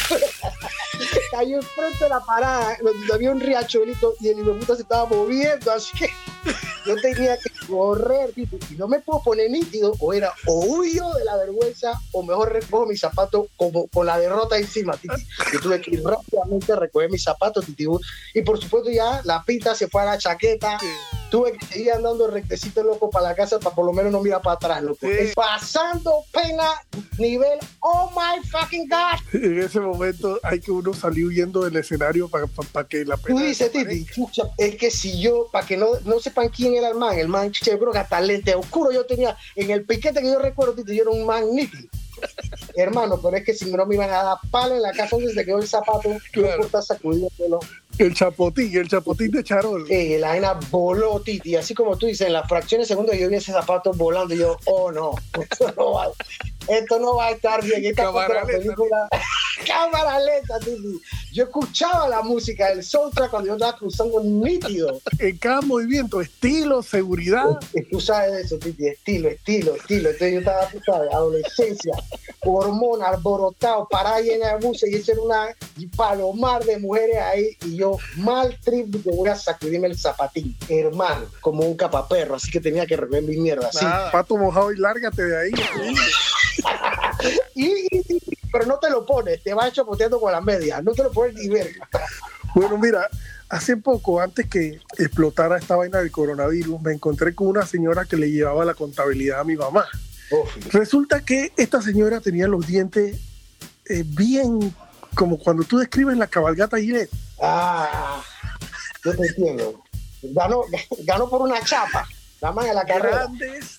cayó 1.32 1.58
enfrente 1.58 2.04
de 2.04 2.10
la 2.10 2.20
parada, 2.22 2.78
donde 2.82 3.14
había 3.14 3.32
un 3.32 3.40
riachuelito 3.40 4.16
y 4.20 4.30
el 4.30 4.40
hijo 4.40 4.76
se 4.76 4.82
estaba 4.82 5.06
moviendo, 5.06 5.72
así 5.72 5.98
que 5.98 6.10
yo 6.86 6.96
tenía 7.02 7.38
que 7.38 7.50
correr, 7.68 8.32
Titi, 8.34 8.58
y 8.72 8.76
no 8.76 8.88
me 8.88 9.00
puedo 9.00 9.22
poner 9.22 9.52
nítido, 9.52 9.94
o 10.00 10.14
era 10.14 10.34
o 10.48 10.66
huyo 10.66 11.12
de 11.14 11.26
la 11.26 11.38
vergüenza, 11.38 12.00
o 12.12 12.24
mejor 12.24 12.52
recojo 12.52 12.86
mi 12.86 12.98
zapato 12.98 13.48
como 13.56 13.88
con 13.88 14.06
la 14.06 14.18
derrota 14.18 14.58
encima, 14.58 14.98
Titi. 14.98 15.28
Yo 15.54 15.60
tuve 15.60 15.82
que 15.82 15.92
ir 15.92 16.04
rápidamente 16.04 16.74
a 16.74 16.78
recoger 16.78 17.10
mis 17.10 17.24
zapatos, 17.24 17.66
Titi, 17.66 17.86
y 18.34 18.42
por 18.42 18.60
supuesto 18.60 18.90
ya 18.90 19.22
la 19.24 19.44
pinta 19.44 19.76
se 19.76 19.88
fue 19.88 20.02
a 20.02 20.06
la 20.06 20.18
chaqueta, 20.18 20.78
tuve 21.30 21.54
que 21.54 21.66
seguir 21.66 21.92
andando 21.92 22.28
rectecito 22.28 22.84
loco 22.84 23.10
para 23.10 23.30
la 23.30 23.36
casa 23.36 23.60
para 23.60 23.76
por 23.76 23.86
lo 23.86 23.94
menos 23.94 24.12
no 24.12 24.22
mirar 24.22 24.42
para 24.42 24.56
atrás, 24.56 24.84
loco. 24.84 25.00
Sí. 25.02 25.32
Pasando 25.36 26.24
pena 26.32 26.66
nivel, 27.18 27.60
oh 27.82 28.12
my 28.16 28.46
fucking 28.48 28.88
god. 28.88 29.20
En 29.34 29.62
ese 29.62 29.80
momento 29.80 30.40
hay 30.44 30.60
que 30.60 30.72
uno 30.72 30.94
salir 30.94 31.26
huyendo 31.26 31.64
del 31.64 31.76
escenario 31.78 32.30
para 32.30 32.88
que 32.88 33.06
la 33.06 33.18
Tú 33.18 33.24
pena 33.24 33.44
dices, 33.44 33.72
Titi, 33.72 34.06
es 34.58 34.76
que 34.76 34.92
si 34.92 35.20
yo, 35.22 35.48
para 35.52 35.66
que 35.66 35.78
no, 35.78 35.88
no 36.06 36.20
sepan 36.20 36.50
quién 36.50 36.76
era 36.76 36.90
el 36.90 36.96
man, 36.96 37.18
el 37.18 37.28
man, 37.28 37.52
che, 37.52 37.76
bro, 37.76 37.92
que 37.92 38.00
hasta 38.00 38.20
lente 38.22 38.56
oscuro 38.56 38.92
yo 38.92 39.06
tenía, 39.06 39.38
en 39.56 39.72
el 39.72 39.86
piquete 39.86 40.22
que 40.22 40.28
yo 40.32 40.40
recuerdo, 40.40 40.76
Titi, 40.76 40.96
yo 40.96 41.04
era 41.04 41.12
un 41.12 41.26
man 41.26 41.44
nítido. 41.54 41.90
Hermano, 42.76 43.20
pero 43.22 43.38
es 43.38 43.44
que 43.44 43.54
si 43.54 43.72
no 43.72 43.86
me 43.86 43.96
iban 43.96 44.10
a 44.10 44.24
dar 44.24 44.38
palo 44.50 44.76
en 44.76 44.82
la 44.82 44.92
casa 44.92 45.16
donde 45.16 45.34
se 45.34 45.46
quedó 45.46 45.60
el 45.60 45.68
zapato, 45.68 46.10
Claro. 46.32 46.66
estar 46.66 46.84
sacudiéndolo. 46.84 47.60
El 47.98 48.14
chapotín, 48.14 48.78
el 48.78 48.88
chapotín 48.88 49.32
de 49.32 49.44
Charol. 49.44 49.86
Eh, 49.90 50.18
la 50.20 50.30
vaina 50.30 50.60
voló, 50.70 51.20
Titi, 51.20 51.56
así 51.56 51.74
como 51.74 51.98
tú 51.98 52.06
dices, 52.06 52.28
en 52.28 52.34
las 52.34 52.48
fracciones 52.48 52.88
de 52.88 52.94
segundo 52.94 53.14
yo 53.14 53.28
vi 53.28 53.36
ese 53.36 53.52
zapato 53.52 53.92
volando 53.94 54.36
y 54.36 54.38
yo, 54.38 54.58
oh 54.66 54.92
no, 54.92 55.16
esto 55.42 55.74
no 55.76 55.94
va, 55.94 56.12
esto 56.68 57.00
no 57.00 57.16
va 57.16 57.28
a 57.28 57.32
estar 57.32 57.64
bien. 57.64 57.86
Esta 57.86 58.12
la 58.12 58.46
película, 58.46 59.10
cámara 59.66 60.20
lenta, 60.20 60.60
Titi. 60.60 61.02
Yo 61.34 61.44
escuchaba 61.46 62.08
la 62.08 62.22
música, 62.22 62.70
el 62.72 62.84
soundtrack 62.84 63.30
cuando 63.30 63.48
yo 63.48 63.54
estaba 63.54 63.78
cruzando 63.78 64.22
nítido. 64.24 65.00
En 65.20 65.38
cada 65.38 65.62
movimiento, 65.62 66.22
estilo, 66.22 66.82
seguridad. 66.84 67.46
Tú 67.92 68.00
sabes 68.00 68.34
de 68.34 68.42
eso, 68.42 68.58
Titi, 68.58 68.88
estilo, 68.88 69.30
estilo, 69.30 69.76
estilo. 69.76 70.10
Entonces 70.10 70.34
yo 70.34 70.40
estaba, 70.40 70.68
tú 70.70 70.80
sabes, 70.86 71.14
adolescencia, 71.14 71.94
hormona, 72.42 73.08
alborotado, 73.08 73.88
parada 73.90 74.20
llena 74.22 74.54
de 74.56 74.66
buses 74.66 74.90
y 74.92 74.96
eso 74.96 75.12
era 75.14 75.22
una 75.22 75.48
palomar 75.96 76.64
de 76.64 76.80
mujeres 76.80 77.18
ahí 77.18 77.58
y 77.66 77.76
yo 77.78 77.98
mal 78.18 78.58
trip 78.64 79.04
que 79.04 79.12
voy 79.12 79.30
a 79.30 79.36
sacudirme 79.36 79.88
el 79.88 79.98
zapatín, 79.98 80.56
hermano, 80.70 81.26
como 81.42 81.64
un 81.64 81.78
capaperro, 81.78 82.36
así 82.36 82.50
que 82.50 82.60
tenía 82.60 82.86
que 82.86 82.98
rever 82.98 83.24
mi 83.24 83.38
mierda, 83.38 83.68
así. 83.68 83.86
Nada, 83.86 84.12
pato 84.12 84.36
mojado 84.38 84.72
y 84.72 84.78
lárgate 84.78 85.24
de 85.24 85.40
ahí. 85.40 85.52
Y, 87.56 87.66
y- 87.66 87.88
y- 88.10 88.37
pero 88.52 88.66
no 88.66 88.78
te 88.80 88.90
lo 88.90 89.06
pones, 89.06 89.44
te 89.44 89.54
vas 89.54 89.72
chapoteando 89.74 90.20
con 90.20 90.32
la 90.32 90.42
media, 90.42 90.82
no 90.82 90.94
te 90.94 91.04
lo 91.04 91.12
pones 91.12 91.36
ni 91.36 91.48
verga. 91.50 91.88
Bueno, 92.56 92.78
mira, 92.78 93.08
hace 93.50 93.78
poco, 93.78 94.20
antes 94.20 94.48
que 94.48 94.80
explotara 94.98 95.58
esta 95.58 95.76
vaina 95.76 96.00
del 96.00 96.12
coronavirus, 96.12 96.82
me 96.82 96.94
encontré 96.94 97.36
con 97.36 97.48
una 97.48 97.66
señora 97.66 98.06
que 98.06 98.18
le 98.18 98.32
llevaba 98.32 98.66
la 98.66 98.74
contabilidad 98.74 99.40
a 99.42 99.44
mi 99.44 99.56
mamá. 99.56 99.86
Uf, 100.32 100.74
Resulta 100.74 101.22
que 101.22 101.52
esta 101.56 101.82
señora 101.82 102.20
tenía 102.20 102.48
los 102.48 102.66
dientes 102.68 103.20
eh, 103.86 104.04
bien, 104.06 104.74
como 105.16 105.38
cuando 105.40 105.64
tú 105.64 105.78
describes 105.78 106.18
la 106.18 106.28
cabalgata 106.28 106.78
Gillette. 106.78 107.10
ah, 107.42 108.22
yo 109.04 109.16
te 109.16 109.28
entiendo. 109.28 109.84
Ganó, 110.24 110.64
ganó 111.06 111.30
por 111.30 111.42
una 111.42 111.62
chapa, 111.62 112.08
la 112.42 112.52
mano 112.52 112.68
de 112.68 112.74
la 112.74 112.86
carrera. 112.86 113.28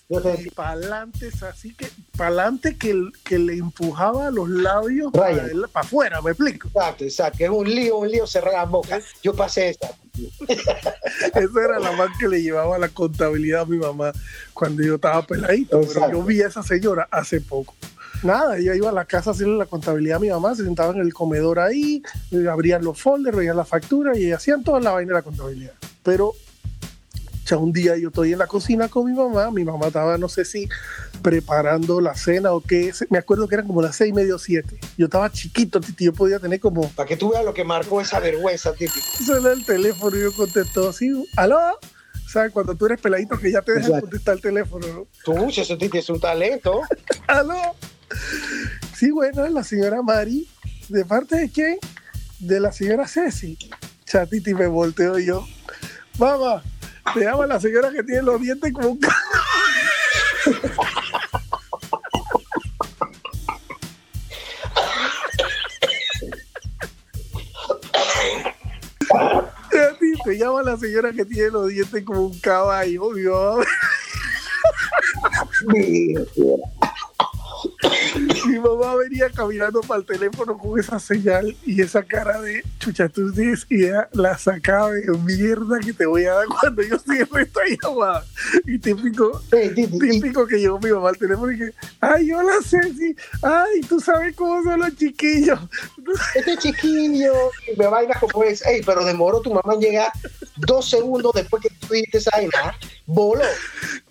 Grandes 0.08 0.50
pa'lantes, 0.54 1.42
así 1.42 1.74
que 1.74 1.90
pa'lante 2.18 2.76
que, 2.76 3.10
que 3.24 3.38
le 3.38 3.54
empujaba 3.54 4.30
los 4.30 4.48
labios 4.50 5.12
Ryan. 5.12 5.62
para 5.72 5.86
afuera, 5.86 6.20
me 6.20 6.32
explico. 6.32 6.68
Exacto, 6.68 7.04
exacto. 7.04 7.44
Es 7.44 7.50
un 7.50 7.70
lío, 7.70 7.98
un 7.98 8.10
lío 8.10 8.26
cerrar 8.26 8.54
las 8.54 8.68
bocas. 8.68 9.04
Yo 9.22 9.34
pasé 9.34 9.70
esta. 9.70 9.88
Esa 10.48 11.64
era 11.64 11.78
la 11.78 11.92
más 11.92 12.08
que 12.18 12.26
le 12.26 12.42
llevaba 12.42 12.76
la 12.76 12.88
contabilidad 12.88 13.62
a 13.62 13.66
mi 13.66 13.78
mamá 13.78 14.12
cuando 14.52 14.82
yo 14.82 14.96
estaba 14.96 15.22
peladito. 15.22 15.80
Pero 15.80 16.10
yo 16.10 16.22
vi 16.24 16.42
a 16.42 16.48
esa 16.48 16.62
señora 16.64 17.06
hace 17.10 17.40
poco. 17.40 17.74
Nada, 18.24 18.58
ella 18.58 18.74
iba 18.74 18.88
a 18.88 18.92
la 18.92 19.04
casa 19.04 19.30
a 19.30 19.32
hacerle 19.32 19.56
la 19.56 19.66
contabilidad 19.66 20.16
a 20.16 20.20
mi 20.20 20.28
mamá, 20.28 20.56
se 20.56 20.64
sentaba 20.64 20.92
en 20.92 21.00
el 21.00 21.14
comedor 21.14 21.60
ahí, 21.60 22.02
eh, 22.32 22.48
abrían 22.50 22.82
los 22.82 23.00
folders, 23.00 23.36
veían 23.36 23.56
la 23.56 23.64
factura 23.64 24.18
y 24.18 24.32
hacían 24.32 24.64
toda 24.64 24.80
la 24.80 24.90
vaina 24.90 25.10
de 25.10 25.14
la 25.14 25.22
contabilidad. 25.22 25.74
Pero 26.02 26.34
ya 27.48 27.56
un 27.56 27.72
día 27.72 27.96
yo 27.96 28.08
estoy 28.08 28.32
en 28.32 28.38
la 28.38 28.46
cocina 28.46 28.88
con 28.88 29.06
mi 29.06 29.16
mamá, 29.16 29.50
mi 29.50 29.64
mamá 29.64 29.86
estaba, 29.86 30.18
no 30.18 30.28
sé 30.28 30.44
si 30.44 30.68
preparando 31.22 32.00
la 32.00 32.14
cena 32.14 32.52
o 32.52 32.60
qué, 32.60 32.92
me 33.10 33.18
acuerdo 33.18 33.48
que 33.48 33.54
eran 33.54 33.66
como 33.66 33.80
las 33.80 33.96
seis, 33.96 34.12
medio, 34.12 34.38
siete. 34.38 34.78
Yo 34.96 35.06
estaba 35.06 35.30
chiquito, 35.32 35.80
titi, 35.80 36.04
yo 36.04 36.12
podía 36.12 36.38
tener 36.38 36.60
como 36.60 36.88
Para 36.90 37.08
que 37.08 37.16
tú 37.16 37.30
veas 37.30 37.44
lo 37.44 37.54
que 37.54 37.64
marcó 37.64 38.00
esa 38.00 38.20
vergüenza, 38.20 38.72
típico. 38.72 39.00
suena 39.24 39.52
el 39.52 39.64
teléfono 39.64 40.16
y 40.16 40.22
yo 40.22 40.32
contesto 40.32 40.88
así, 40.90 41.10
¿aló? 41.36 41.58
¿Sabes? 42.28 42.52
Cuando 42.52 42.74
tú 42.74 42.84
eres 42.86 43.00
peladito 43.00 43.38
que 43.38 43.50
ya 43.50 43.62
te 43.62 43.72
dejan 43.72 44.02
contestar 44.02 44.34
el 44.34 44.42
teléfono, 44.42 44.86
¿no? 44.86 45.06
Tú, 45.24 45.48
eso 45.48 45.78
Titi, 45.78 45.98
es 45.98 46.10
un 46.10 46.20
talento. 46.20 46.82
¿Aló? 47.26 47.74
Sí, 48.94 49.10
bueno, 49.10 49.48
la 49.48 49.64
señora 49.64 50.02
Mari. 50.02 50.46
¿De 50.90 51.06
parte 51.06 51.36
de 51.36 51.50
quién? 51.50 51.78
De 52.38 52.60
la 52.60 52.70
señora 52.70 53.08
Ceci. 53.08 53.56
Chatiti 54.04 54.52
me 54.52 54.66
volteo 54.66 55.18
y 55.18 55.26
yo. 55.26 55.46
Mamá, 56.18 56.62
te 57.14 57.20
llama 57.20 57.46
la 57.46 57.60
señora 57.60 57.90
que 57.90 58.02
tiene 58.02 58.22
los 58.22 58.40
dientes 58.40 58.72
como 58.72 58.88
un... 58.90 58.98
ca- 58.98 59.14
Chati, 69.70 70.12
te 70.24 70.38
llama 70.38 70.62
la 70.62 70.76
señora 70.76 71.12
que 71.12 71.24
tiene 71.24 71.50
los 71.50 71.68
dientes 71.68 72.04
como 72.04 72.26
un 72.26 72.38
caballo. 72.40 73.10
Mi 78.58 78.68
mamá 78.68 78.94
venía 78.96 79.30
caminando 79.30 79.80
para 79.82 80.00
el 80.00 80.06
teléfono 80.06 80.56
con 80.58 80.78
esa 80.78 80.98
señal 80.98 81.56
y 81.64 81.80
esa 81.80 82.02
cara 82.02 82.40
de 82.40 82.62
chucha, 82.78 83.08
tú 83.08 83.32
tienes 83.32 83.66
idea, 83.70 84.08
la 84.12 84.36
sacaba 84.38 84.90
de 84.92 85.06
mierda 85.18 85.78
que 85.80 85.92
te 85.92 86.06
voy 86.06 86.24
a 86.24 86.34
dar 86.34 86.46
cuando 86.46 86.82
yo 86.82 86.98
cierre 86.98 87.42
esta 87.42 87.60
llamada. 87.82 88.24
Y 88.66 88.78
típico, 88.78 89.40
Hey, 89.52 89.72
y- 89.76 89.98
típico 89.98 90.46
que 90.46 90.58
llegó 90.58 90.78
mi 90.80 90.90
mamá 90.90 91.10
al 91.10 91.16
teléfono 91.18 91.50
y 91.52 91.58
que, 91.58 91.72
ay, 92.00 92.32
hola 92.32 92.54
Ceci, 92.62 93.14
ay, 93.42 93.80
tú 93.88 94.00
sabes 94.00 94.34
cómo 94.36 94.62
son 94.62 94.80
los 94.80 94.94
chiquillos. 94.96 95.58
este 96.34 96.56
chiquillo 96.58 97.32
me 97.76 97.86
vaina 97.86 98.14
como 98.20 98.42
es. 98.44 98.64
Ey, 98.66 98.82
pero 98.84 99.04
demoró 99.04 99.40
tu 99.40 99.52
mamá 99.52 99.74
en 99.74 99.80
llegar 99.80 100.12
dos 100.60 100.88
segundos 100.90 101.32
después 101.34 101.62
que 101.62 101.70
tú 101.70 101.94
dijiste 101.94 102.18
esa 102.18 102.30
vaina. 102.32 102.76
Voló. 103.06 103.44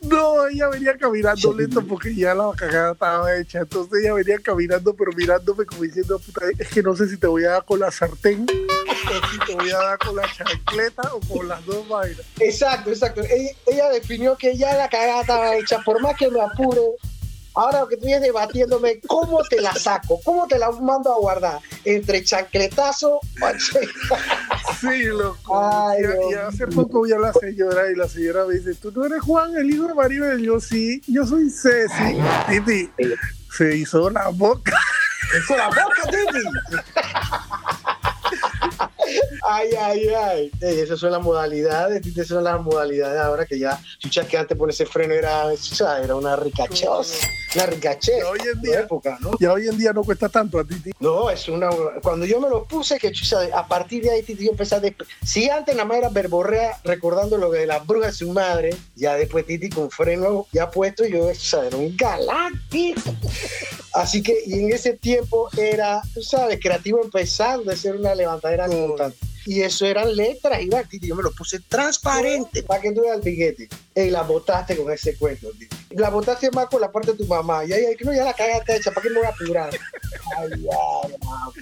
No, 0.02 0.48
ella 0.48 0.70
venía 0.70 0.98
caminando 0.98 1.52
Sí. 1.52 1.58
lento 1.58 1.86
porque 1.86 2.14
ya 2.16 2.34
la 2.34 2.52
cagada 2.56 2.94
estaba 2.94 3.36
hecha. 3.38 3.60
Entonces 3.60 4.00
ella 4.04 4.14
venía 4.14 4.38
caminando, 4.40 4.94
pero 4.96 5.12
mirándome 5.14 5.66
como 5.66 5.84
diciendo, 5.84 6.20
puta, 6.20 6.42
es 6.58 6.68
que 6.70 6.82
no 6.84 6.96
sé 6.96 7.08
si 7.10 7.18
te 7.18 7.28
voy 7.28 7.44
a 7.46 7.52
dar 7.52 7.66
con 7.66 7.80
la 7.80 7.92
sartén 7.92 8.46
o 8.46 8.48
si 9.32 9.40
te 9.46 9.56
voy 9.56 9.70
a 9.72 9.78
dar 9.78 9.98
con 10.00 10.16
la 10.16 10.24
chancleta 10.34 11.14
o 11.14 11.20
con 11.22 11.48
las 11.48 11.66
dos 11.66 11.88
vainas. 11.88 12.22
Exacto, 12.40 12.90
exacto. 12.90 13.22
Ella, 13.22 13.52
ella 13.68 13.90
definió 13.90 14.36
que 14.38 14.56
ya 14.58 14.76
la 14.76 14.90
cagada 14.90 15.22
estaba 15.22 15.56
hecha. 15.56 15.80
Por 15.84 16.02
más 16.02 16.16
que 16.16 16.30
me 16.30 16.42
apure, 16.42 16.82
ahora 17.54 17.82
lo 17.82 17.88
que 17.88 17.98
tú 17.98 18.08
es 18.08 18.22
debatiéndome, 18.22 19.00
¿cómo 19.08 19.42
te 19.44 19.60
la 19.62 19.74
saco? 19.74 20.20
¿Cómo 20.24 20.48
te 20.48 20.58
la 20.60 20.72
mando 20.72 21.12
a 21.14 21.18
guardar? 21.18 21.60
Entre 21.86 22.24
chancletazo, 22.24 23.20
Sí, 24.80 25.06
loco. 25.06 25.60
Ay, 25.60 26.04
y, 26.32 26.34
hace 26.36 26.68
poco 26.68 27.02
vi 27.02 27.12
a 27.12 27.20
la 27.20 27.34
señora 27.34 27.92
y 27.92 27.96
la 27.96 28.08
señora 28.08 28.46
me 28.46 28.56
dice, 28.56 28.76
¿tú 28.76 28.92
no 28.92 29.06
eres 29.06 29.22
Juan, 29.22 29.56
el 29.56 29.72
hijo 29.72 29.88
de 29.88 29.94
Maribel? 29.94 30.42
Yo 30.42 30.60
sí, 30.60 31.02
yo 31.08 31.26
soy 31.26 31.50
Ceci. 31.50 32.18
Titi, 32.48 32.90
se 33.56 33.76
hizo 33.76 34.10
la 34.10 34.28
boca. 34.30 34.78
¡Con 35.48 35.58
la 35.58 35.68
boca, 35.68 36.04
Titi! 36.06 36.48
Ay, 39.50 39.70
ay, 39.80 40.08
ay. 40.10 40.52
Ey, 40.62 40.80
esas 40.82 41.00
son 41.00 41.12
las 41.12 41.22
modalidades, 41.22 42.02
Titi, 42.02 42.20
esas 42.20 42.36
son 42.36 42.44
las 42.44 42.62
modalidades 42.62 43.20
ahora 43.20 43.46
que 43.46 43.58
ya, 43.58 43.80
chucha, 43.98 44.28
que 44.28 44.38
antes 44.38 44.58
por 44.58 44.70
ese 44.70 44.86
freno 44.86 45.14
era, 45.14 45.56
chucha, 45.56 46.04
era 46.04 46.16
una 46.16 46.36
ricachosa, 46.36 47.28
una 47.56 47.66
ricaché. 47.66 48.20
Y 48.20 48.22
hoy 48.24 48.40
en 48.54 48.62
día- 48.62 48.80
época, 48.82 49.18
¿no? 49.22 49.32
Ya 49.40 49.54
hoy 49.54 49.68
en 49.68 49.78
día 49.78 49.94
no 49.94 50.04
cuesta 50.04 50.30
tanto 50.30 50.60
a 50.60 50.64
Titi. 50.66 50.92
No, 51.00 51.30
es 51.30 51.48
una. 51.48 51.70
Cuando 52.02 52.26
yo 52.26 52.40
me 52.40 52.50
lo 52.50 52.66
puse, 52.66 52.98
que 53.00 53.12
chucha, 53.12 53.40
a 53.54 53.68
partir 53.68 54.04
de 54.04 54.12
ahí 54.12 54.24
Titi, 54.24 54.46
yo 54.46 54.52
empecé 54.52 54.76
a. 54.76 54.82
despe- 54.82 55.06
Si 55.24 55.50
antes 55.50 55.76
nada 55.76 55.86
más 55.88 55.98
era 55.98 56.10
verborrea 56.10 56.80
recordando 56.84 57.38
lo 57.38 57.50
de 57.52 57.66
las 57.66 57.86
brujas 57.86 58.12
de 58.12 58.26
su 58.26 58.32
madre, 58.32 58.76
ya 58.96 59.16
después 59.16 59.46
Titi 59.46 59.70
con 59.70 59.90
freno 59.90 60.48
ya 60.52 60.70
puesto, 60.72 61.06
yo 61.06 61.32
chucha, 61.34 61.66
era 61.68 61.78
un 61.78 61.96
galáctico. 61.96 63.02
Así 63.94 64.22
que, 64.22 64.36
y 64.46 64.54
en 64.60 64.72
ese 64.72 64.94
tiempo 64.94 65.50
era, 65.58 66.02
tú 66.14 66.22
sabes, 66.22 66.60
creativo 66.62 67.02
empezando 67.04 67.72
a 67.72 67.74
hacer 67.74 67.96
una 67.96 68.14
levantadera 68.14 68.68
constante. 68.68 69.18
Y 69.46 69.62
eso 69.62 69.86
eran 69.86 70.14
letras, 70.14 70.60
Titi, 70.90 71.08
yo 71.08 71.16
me 71.16 71.24
lo 71.24 71.32
puse 71.32 71.60
transparente 71.62 72.64
para 72.64 72.82
que 72.82 72.92
tú 72.92 73.02
veas 73.02 73.16
el 73.16 73.24
piquete. 73.24 73.70
Y 73.96 74.10
la 74.10 74.24
botaste 74.24 74.76
con 74.76 74.92
ese 74.92 75.16
cuento, 75.16 75.50
Titi. 75.58 75.76
La 75.98 76.10
botaste 76.10 76.52
más 76.52 76.68
con 76.68 76.82
la 76.82 76.92
parte 76.92 77.12
de 77.12 77.18
tu 77.18 77.26
mamá. 77.26 77.66
Y 77.66 77.74
ahí, 77.74 77.86
ay, 77.86 77.96
que 77.96 78.06
no, 78.06 78.14
ya 78.14 78.24
la 78.24 78.34
cagaste 78.34 78.76
hecha, 78.76 78.92
¿para 78.92 79.04
qué 79.04 79.10
me 79.10 79.18
voy 79.18 79.26
a 79.26 79.30
apurar? 79.30 79.70
Ay, 80.38 80.52
ay, 80.52 81.16
ay, 81.28 81.58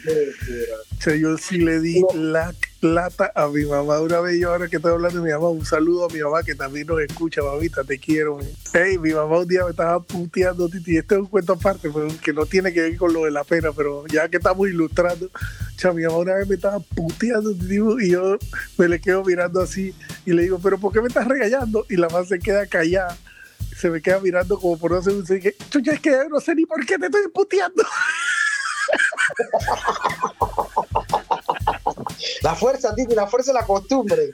sea, 1.06 1.15
yo 1.15 1.38
sí 1.38 1.58
le 1.58 1.80
di 1.80 2.04
la 2.15 2.54
plata 2.80 3.32
a 3.36 3.48
mi 3.48 3.63
mamá. 3.65 4.00
Una 4.00 4.20
vez 4.22 4.39
yo 4.39 4.51
ahora 4.51 4.68
que 4.68 4.77
estoy 4.77 4.92
hablando 4.92 5.20
de 5.20 5.25
mi 5.25 5.32
mamá, 5.32 5.50
un 5.50 5.65
saludo 5.65 6.06
a 6.06 6.13
mi 6.13 6.20
mamá 6.20 6.44
que 6.44 6.56
también 6.56 6.88
nos 6.88 7.00
escucha, 7.01 7.42
mamita, 7.44 7.84
te 7.84 8.00
quiero. 8.00 8.39
Hey, 8.74 8.98
mi 8.98 9.13
mamá 9.13 9.39
un 9.39 9.48
día 9.48 9.63
me 9.63 9.72
estaba 9.72 10.00
puteando, 10.00 10.68
Titi. 10.68 10.98
Este 10.98 11.15
es 11.15 11.22
un 11.22 11.27
cuento 11.27 11.54
aparte, 11.54 11.89
pero 11.94 12.08
que 12.24 12.34
no 12.34 12.46
tiene 12.46 12.74
que 12.74 12.82
ver 12.82 12.98
con 12.98 13.13
lo 13.13 13.25
de 13.25 13.32
la 13.32 13.44
pena, 13.44 13.72
pero 13.72 14.06
ya 14.08 14.27
que 14.27 14.38
estamos 14.38 14.68
ilustrando, 14.68 15.27
o 15.27 15.80
sea, 15.80 15.94
mi 15.94 16.04
mamá 16.04 16.18
una 16.18 16.34
vez 16.36 16.48
me 16.48 16.56
estaba 16.56 16.80
puteando, 16.80 17.54
Titi, 17.54 17.80
y 18.01 18.10
yo 18.10 18.38
me 18.77 18.88
le 18.88 19.00
quedo 19.00 19.24
mirando 19.24 19.62
así 19.62 19.94
Y 20.25 20.34
le 20.34 20.44
digo, 20.44 20.60
pero 20.62 20.80
¿por 20.80 20.92
qué 20.92 21.01
me 21.01 21.08
estás 21.08 21.27
regañando? 21.27 21.86
Y 21.89 21.98
la 21.98 22.10
mamá 22.10 22.25
se 22.25 22.39
queda 22.39 22.65
callada, 22.65 23.15
se 23.77 23.89
me 23.89 24.01
queda 24.01 24.20
mirando 24.20 24.60
como 24.60 24.77
por 24.77 24.91
no 24.91 25.01
sé, 25.01 25.12
y 25.12 25.22
dice, 25.22 25.55
chucha, 25.70 25.94
es 25.94 26.00
que 26.00 26.12
no 26.29 26.39
sé 26.39 26.55
ni 26.55 26.65
por 26.65 26.86
qué 26.86 26.98
te 26.98 27.05
estoy 27.08 27.27
puteando. 27.34 27.84
La 32.41 32.55
fuerza, 32.55 32.94
Titi, 32.96 33.15
la 33.15 33.27
fuerza 33.27 33.51
es 33.51 33.55
la 33.55 33.65
costumbre. 33.65 34.32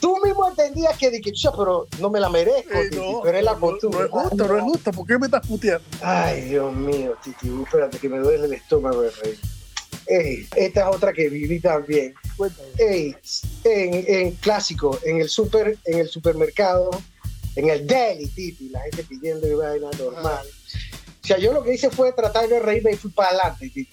Tú 0.00 0.18
mismo 0.24 0.48
entendías 0.48 0.96
que 0.98 1.10
dije, 1.10 1.32
"Chucha, 1.32 1.50
pero 1.56 1.86
no 2.00 2.10
me 2.10 2.20
la 2.20 2.28
merezco, 2.28 2.74
Eh, 2.74 2.90
Titi, 2.90 2.96
no, 2.96 3.20
pero 3.22 3.38
es 3.38 3.44
la 3.44 3.54
no, 3.54 3.60
costumbre. 3.60 4.00
No 4.00 4.04
es 4.06 4.10
justo, 4.12 4.46
no 4.46 4.56
es 4.56 4.62
justo. 4.62 4.92
¿Por 4.92 5.06
qué 5.06 5.18
me 5.18 5.26
estás 5.26 5.46
puteando? 5.46 5.84
Ay, 6.02 6.42
Dios 6.42 6.72
mío, 6.74 7.16
Titi, 7.22 7.48
espérate 7.64 7.98
que 7.98 8.08
me 8.08 8.18
duele 8.18 8.44
el 8.46 8.52
estómago 8.52 9.02
de 9.02 9.10
reír. 9.10 9.38
Ey, 10.06 10.48
esta 10.56 10.88
es 10.88 10.96
otra 10.96 11.12
que 11.12 11.28
viví 11.28 11.60
también. 11.60 12.14
Ey, 12.78 13.16
en, 13.64 14.04
en 14.08 14.30
clásico, 14.36 14.98
en 15.04 15.20
el 15.20 15.28
super, 15.28 15.76
en 15.84 15.98
el 15.98 16.08
supermercado, 16.08 16.90
en 17.58 17.70
el 17.70 17.86
deli, 17.86 18.28
Titi, 18.28 18.68
la 18.68 18.80
gente 18.82 19.02
pidiendo 19.02 19.46
y 19.48 19.54
vaina 19.54 19.90
normal. 19.98 20.46
O 21.22 21.26
sea, 21.26 21.38
yo 21.38 21.52
lo 21.52 21.62
que 21.62 21.74
hice 21.74 21.90
fue 21.90 22.12
tratar 22.12 22.48
de 22.48 22.60
reírme 22.60 22.92
y 22.92 22.96
fui 22.96 23.10
para 23.10 23.30
adelante, 23.30 23.68
Titi. 23.68 23.88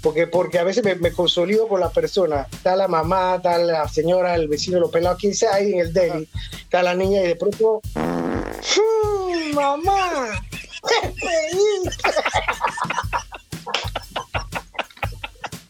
Porque, 0.00 0.28
porque 0.28 0.60
a 0.60 0.64
veces 0.64 0.84
me, 0.84 0.94
me 0.94 1.10
consolido 1.12 1.66
con 1.66 1.80
la 1.80 1.90
persona. 1.90 2.46
Está 2.52 2.76
la 2.76 2.86
mamá, 2.86 3.34
está 3.36 3.58
la 3.58 3.88
señora, 3.88 4.36
el 4.36 4.46
vecino, 4.46 4.78
los 4.78 4.92
pelados, 4.92 5.18
quien 5.18 5.34
sea 5.34 5.54
ahí 5.54 5.72
en 5.72 5.80
el 5.80 5.92
deli. 5.92 6.28
Está 6.62 6.84
la 6.84 6.94
niña 6.94 7.20
y 7.22 7.26
de 7.26 7.36
pronto. 7.36 7.82
"Mm, 7.96 9.54
¡Mamá! 9.54 10.40
¡Te 10.88 11.12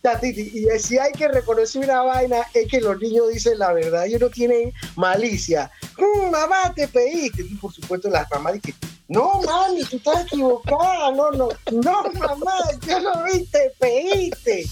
reíste". 0.03 0.09
Ya, 0.09 0.21
Titi, 0.21 0.67
y 0.69 0.79
si 0.79 0.99
hay 0.99 1.13
que 1.13 1.29
reconocer 1.29 1.85
una 1.85 2.03
vaina 2.03 2.39
es 2.55 2.69
que 2.69 2.81
los 2.81 2.99
niños 3.01 3.29
dicen 3.33 3.59
la 3.59 3.73
verdad, 3.73 4.07
ellos 4.07 4.21
no 4.21 4.31
tienen 4.31 4.73
malicia. 4.97 5.71
"Mm, 5.97 6.31
mamá, 6.31 6.73
te 6.75 6.89
pediste. 6.89 7.43
Y 7.43 7.55
por 7.57 7.73
supuesto 7.73 8.09
las 8.09 8.31
mamás 8.31 8.55
dicen, 8.55 8.75
no, 9.09 9.41
mami, 9.41 9.83
tú 9.85 9.97
estás 9.97 10.27
equivocada, 10.27 11.11
no, 11.13 11.31
no, 11.31 11.49
no, 11.73 12.03
mamá, 12.13 12.53
yo 12.87 13.01
no 13.01 13.25
vi, 13.25 13.45
te 13.47 13.73
pediste. 13.79 14.67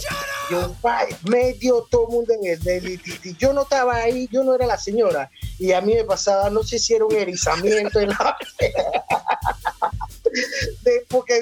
Yo, 0.51 0.75
pa, 0.83 1.07
medio 1.23 1.87
todo 1.91 2.07
mundo 2.09 2.35
en 2.35 2.53
el 2.53 2.63
deli. 2.63 3.01
Yo 3.39 3.55
no 3.55 3.63
estaba 3.63 3.97
ahí, 3.97 4.29
yo 4.31 4.45
no 4.45 4.55
era 4.55 4.67
la 4.67 4.77
señora. 4.79 5.31
Y 5.59 5.73
a 5.73 5.81
mí 5.81 5.95
me 5.95 6.05
pasaba, 6.05 6.51
no 6.51 6.63
sé 6.63 6.79
si 6.79 6.95
era 6.95 7.07
un 7.07 7.15
erizamiento 7.15 7.99
en 7.99 8.11
la 8.11 8.37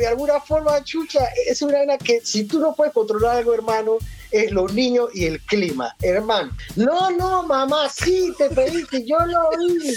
de- 0.04 0.14
alguna 0.14 0.40
forma, 0.40 0.82
chucha, 0.84 1.20
es 1.46 1.62
una 1.62 1.78
vaina 1.78 1.98
que 1.98 2.20
si 2.22 2.44
tú 2.44 2.58
no 2.60 2.74
puedes 2.74 2.92
controlar 2.92 3.38
algo, 3.38 3.54
hermano, 3.54 3.98
es 4.30 4.50
los 4.50 4.72
niños 4.72 5.10
y 5.14 5.26
el 5.26 5.40
clima, 5.40 5.94
hermano. 6.02 6.52
No, 6.76 7.10
no, 7.10 7.42
mamá, 7.44 7.88
sí, 7.88 8.32
te 8.36 8.50
pediste, 8.50 9.04
yo 9.04 9.16
lo 9.26 9.50
vi. 9.56 9.96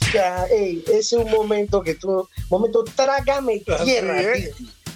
Chucha, 0.00 0.46
ey, 0.46 0.84
es 0.92 1.12
un 1.12 1.30
momento 1.30 1.82
que 1.82 1.94
tú, 1.94 2.28
momento 2.50 2.84
trágame 2.84 3.62
tierra. 3.84 4.22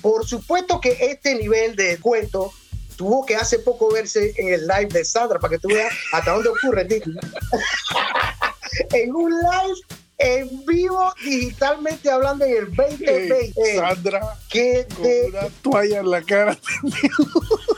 Por 0.01 0.27
supuesto 0.27 0.81
que 0.81 0.97
este 1.01 1.35
nivel 1.35 1.77
de 1.77 1.99
cuento 1.99 2.53
tuvo 2.97 3.27
que 3.27 3.37
hace 3.37 3.59
poco 3.59 3.93
verse 3.93 4.33
en 4.37 4.49
el 4.55 4.67
live 4.67 4.87
de 4.87 5.05
Sandra 5.05 5.39
para 5.39 5.53
que 5.53 5.59
tú 5.59 5.69
veas 5.69 5.93
hasta 6.13 6.33
dónde 6.33 6.49
ocurre, 6.49 6.87
en 8.93 9.15
un 9.15 9.31
live 9.31 9.81
en 10.19 10.65
vivo, 10.65 11.13
digitalmente 11.23 12.11
hablando 12.11 12.45
en 12.47 12.57
el 12.57 12.75
2020. 12.75 13.53
Ey, 13.57 13.77
Sandra, 13.77 14.21
que 14.49 14.87
con 14.95 15.03
de- 15.03 15.27
una 15.29 15.49
toalla 15.63 15.99
en 16.01 16.11
la 16.11 16.23
cara. 16.23 16.59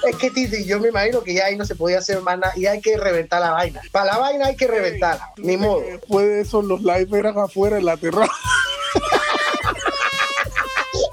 es 0.08 0.16
que 0.16 0.30
Titi, 0.30 0.64
yo 0.64 0.78
me 0.78 0.88
imagino 0.88 1.22
que 1.22 1.34
ya 1.34 1.46
ahí 1.46 1.56
no 1.56 1.64
se 1.64 1.74
podía 1.74 1.98
hacer 1.98 2.20
más 2.22 2.38
nada 2.38 2.52
y 2.56 2.66
hay 2.66 2.80
que 2.80 2.96
reventar 2.96 3.40
la 3.40 3.50
vaina. 3.50 3.80
Para 3.90 4.12
la 4.12 4.18
vaina 4.18 4.46
hay 4.46 4.56
que 4.56 4.66
reventarla, 4.68 5.32
ni 5.38 5.56
modo. 5.56 5.80
Después 5.80 6.26
de 6.26 6.40
eso, 6.42 6.62
los 6.62 6.80
live 6.82 7.18
eran 7.18 7.38
afuera 7.38 7.78
en 7.78 7.84
la 7.84 7.96
terraza. 7.96 8.32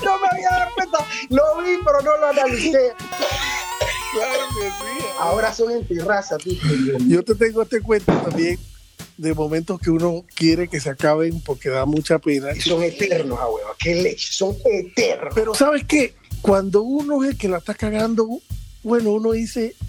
No 0.03 0.19
me 0.19 0.27
había 0.31 0.49
dado 0.49 0.71
cuenta, 0.75 0.97
lo 1.29 1.61
vi, 1.61 1.77
pero 1.83 2.01
no 2.01 2.17
lo 2.17 2.27
analicé. 2.27 2.93
Claro 4.13 4.39
que 4.49 4.67
sí. 4.69 5.05
Ahora 5.19 5.53
son 5.53 5.71
en 5.71 5.87
terraza, 5.87 6.37
Titi. 6.37 6.59
Yo 7.07 7.23
te 7.23 7.33
tengo 7.35 7.63
este 7.63 7.81
cuento 7.81 8.11
también 8.13 8.59
de 9.17 9.33
momentos 9.33 9.79
que 9.79 9.89
uno 9.89 10.25
quiere 10.35 10.67
que 10.67 10.79
se 10.79 10.89
acaben 10.89 11.41
porque 11.41 11.69
da 11.69 11.85
mucha 11.85 12.19
pena. 12.19 12.51
Y 12.55 12.61
son 12.61 12.83
eternos, 12.83 13.39
a 13.39 13.47
hueva, 13.47 13.75
qué 13.79 13.95
leche, 13.95 14.27
son 14.31 14.55
eternos. 14.65 15.33
Pero 15.33 15.53
¿sabes 15.53 15.85
qué? 15.85 16.15
Cuando 16.41 16.81
uno 16.81 17.23
es 17.23 17.31
el 17.31 17.37
que 17.37 17.47
la 17.47 17.57
está 17.57 17.73
cagando, 17.73 18.27
bueno, 18.83 19.11
uno 19.11 19.31
dice, 19.31 19.75
ah, 19.81 19.84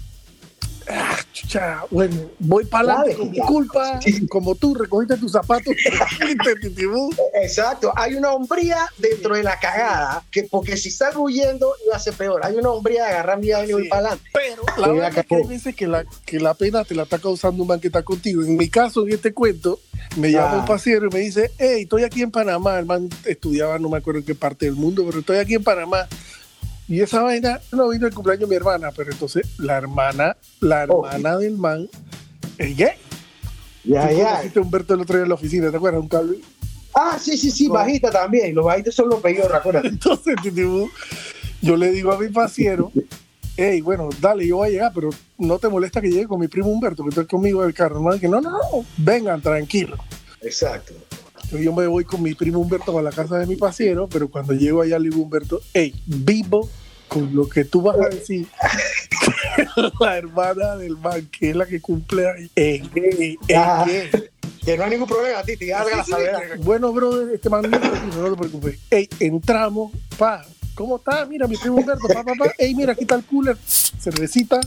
chucha, 1.41 1.83
bueno, 1.91 2.15
voy 2.39 2.65
para 2.65 2.93
adelante 2.93 3.15
con 3.17 3.31
mi 3.31 3.39
culpa, 3.39 4.01
Sí. 4.01 4.27
como 4.27 4.55
tú 4.55 4.73
recogiste 4.75 5.17
tus 5.17 5.31
zapatos. 5.31 5.73
Exacto, 7.41 7.91
hay 7.95 8.15
una 8.15 8.31
hombría 8.33 8.77
dentro 8.97 9.35
de 9.35 9.43
la 9.43 9.59
cagada, 9.59 10.23
que 10.31 10.43
porque 10.43 10.77
si 10.77 10.89
salgo 10.91 11.23
huyendo 11.23 11.73
iba 11.85 11.95
a 11.95 11.99
ser 11.99 12.13
peor. 12.13 12.41
Hay 12.43 12.55
una 12.55 12.69
hombría 12.71 13.05
de 13.05 13.09
agarrar 13.11 13.39
mi 13.39 13.47
y 13.47 13.51
Sí. 13.51 13.87
para 13.89 13.99
adelante. 14.09 14.29
Pero 14.33 14.63
la 14.77 14.87
verdad 14.91 15.25
que 15.25 15.35
hay 15.35 15.43
veces 15.43 15.75
que 15.75 15.87
la, 15.87 16.05
que 16.25 16.39
la 16.39 16.53
pena 16.53 16.83
te 16.83 16.95
la 16.95 17.03
está 17.03 17.19
causando 17.19 17.61
un 17.63 17.67
man 17.69 17.79
que 17.79 17.87
está 17.87 18.03
contigo. 18.03 18.41
En 18.43 18.55
mi 18.57 18.69
caso, 18.69 19.05
en 19.07 19.13
este 19.13 19.33
cuento, 19.33 19.79
me 20.17 20.31
llama 20.31 20.53
Ah. 20.53 20.59
un 20.59 20.65
pasiero 20.65 21.07
y 21.07 21.13
me 21.13 21.19
dice, 21.19 21.51
hey, 21.57 21.83
estoy 21.83 22.03
aquí 22.03 22.21
en 22.21 22.31
Panamá. 22.31 22.77
El 22.79 22.85
man 22.85 23.09
estudiaba, 23.25 23.77
no 23.79 23.89
me 23.89 23.97
acuerdo 23.97 24.19
en 24.19 24.25
qué 24.25 24.35
parte 24.35 24.65
del 24.65 24.75
mundo, 24.75 25.03
pero 25.05 25.19
estoy 25.19 25.37
aquí 25.37 25.55
en 25.55 25.63
Panamá. 25.63 26.07
Y 26.87 27.01
esa 27.01 27.21
vaina 27.21 27.59
no 27.71 27.89
vino 27.89 28.07
el 28.07 28.13
cumpleaños 28.13 28.47
de 28.49 28.53
mi 28.53 28.55
hermana, 28.55 28.91
pero 28.95 29.11
entonces 29.11 29.45
la 29.59 29.77
hermana, 29.77 30.37
la 30.61 30.85
Oh. 30.87 31.05
hermana 31.05 31.37
del 31.37 31.57
man, 31.57 31.89
es 32.57 32.77
gay. 32.77 32.91
Ya, 33.83 34.11
ya. 34.11 34.41
Humberto 34.61 34.93
el 34.93 35.01
otro 35.01 35.15
día 35.15 35.23
en 35.23 35.29
la 35.29 35.35
oficina, 35.35 35.69
¿te 35.71 35.77
acuerdas? 35.77 36.01
Un 36.01 36.07
cable. 36.09 36.39
Ah, 36.93 37.17
sí, 37.21 37.37
sí, 37.37 37.51
sí, 37.51 37.67
No. 37.67 37.73
bajita 37.75 38.09
también. 38.09 38.55
Los 38.55 38.65
bajitos 38.65 38.95
son 38.95 39.09
los 39.09 39.21
peores, 39.21 39.51
acuérdate. 39.53 39.87
Entonces, 39.89 40.35
yo 41.61 41.75
le 41.77 41.91
digo 41.91 42.11
a 42.11 42.17
mi 42.19 42.29
pasiero, 42.29 42.91
hey, 43.55 43.81
bueno, 43.81 44.09
dale, 44.21 44.47
yo 44.47 44.57
voy 44.57 44.69
a 44.69 44.71
llegar, 44.71 44.91
pero 44.95 45.09
no 45.37 45.59
te 45.59 45.67
molesta 45.69 46.01
que 46.01 46.09
llegue 46.09 46.27
con 46.27 46.39
mi 46.39 46.47
primo 46.47 46.69
Humberto, 46.69 47.03
que 47.03 47.09
está 47.09 47.25
conmigo 47.25 47.61
en 47.63 47.69
el 47.69 47.73
carro. 47.73 47.99
No, 48.01 48.17
que 48.19 48.27
no, 48.27 48.41
no, 48.41 48.51
no, 48.51 48.59
vengan, 48.97 49.41
tranquilo. 49.41 49.97
Exacto. 50.41 50.93
Yo 51.51 51.73
me 51.73 51.87
voy 51.87 52.03
con 52.03 52.21
mi 52.21 52.33
primo 52.33 52.59
Humberto 52.59 52.97
a 52.97 53.01
la 53.01 53.11
casa 53.11 53.37
de 53.37 53.47
mi 53.47 53.55
pasiero, 53.55 54.07
pero 54.09 54.29
cuando 54.29 54.53
llego 54.53 54.81
allá 54.81 54.99
le 54.99 55.09
digo 55.09 55.21
Humberto, 55.21 55.61
hey, 55.73 55.93
vivo 56.05 56.69
con 57.07 57.33
lo 57.35 57.47
que 57.47 57.63
tú 57.65 57.81
vas 57.81 57.97
a 57.99 58.09
decir. 58.09 58.47
la 59.99 60.17
hermana 60.17 60.75
del 60.75 60.97
man, 60.97 61.27
que 61.31 61.51
es 61.51 61.55
la 61.55 61.65
que 61.65 61.79
cumple 61.79 62.27
ahí, 62.29 62.51
es 62.55 62.93
gay, 62.93 63.37
es 63.47 63.57
Ah. 63.57 63.85
gay. 63.87 64.09
Que 64.63 64.75
no 64.77 64.83
hay 64.83 64.89
ningún 64.89 65.07
problema, 65.07 65.41
Titi, 65.43 65.65
Sí, 65.67 65.71
sí, 66.05 66.11
salvedad. 66.11 66.41
Bueno, 66.59 66.91
brother, 66.91 67.33
este 67.33 67.49
man 67.49 67.61
no, 67.69 67.79
no 67.79 68.31
te 68.31 68.37
preocupes. 68.37 68.79
Ey, 68.89 69.07
entramos, 69.21 69.93
pa, 70.17 70.45
¿cómo 70.77 70.97
está? 70.97 71.25
Mira, 71.25 71.47
mi 71.47 71.57
primo 71.57 71.77
Humberto, 71.77 72.07
pa, 72.07 72.23
pa, 72.23 72.33
pa. 72.35 72.51
Ey, 72.57 72.75
mira, 72.75 72.93
aquí 72.93 73.01
está 73.01 73.15
el 73.15 73.25
cooler, 73.25 73.57
cervecita. 73.99 74.59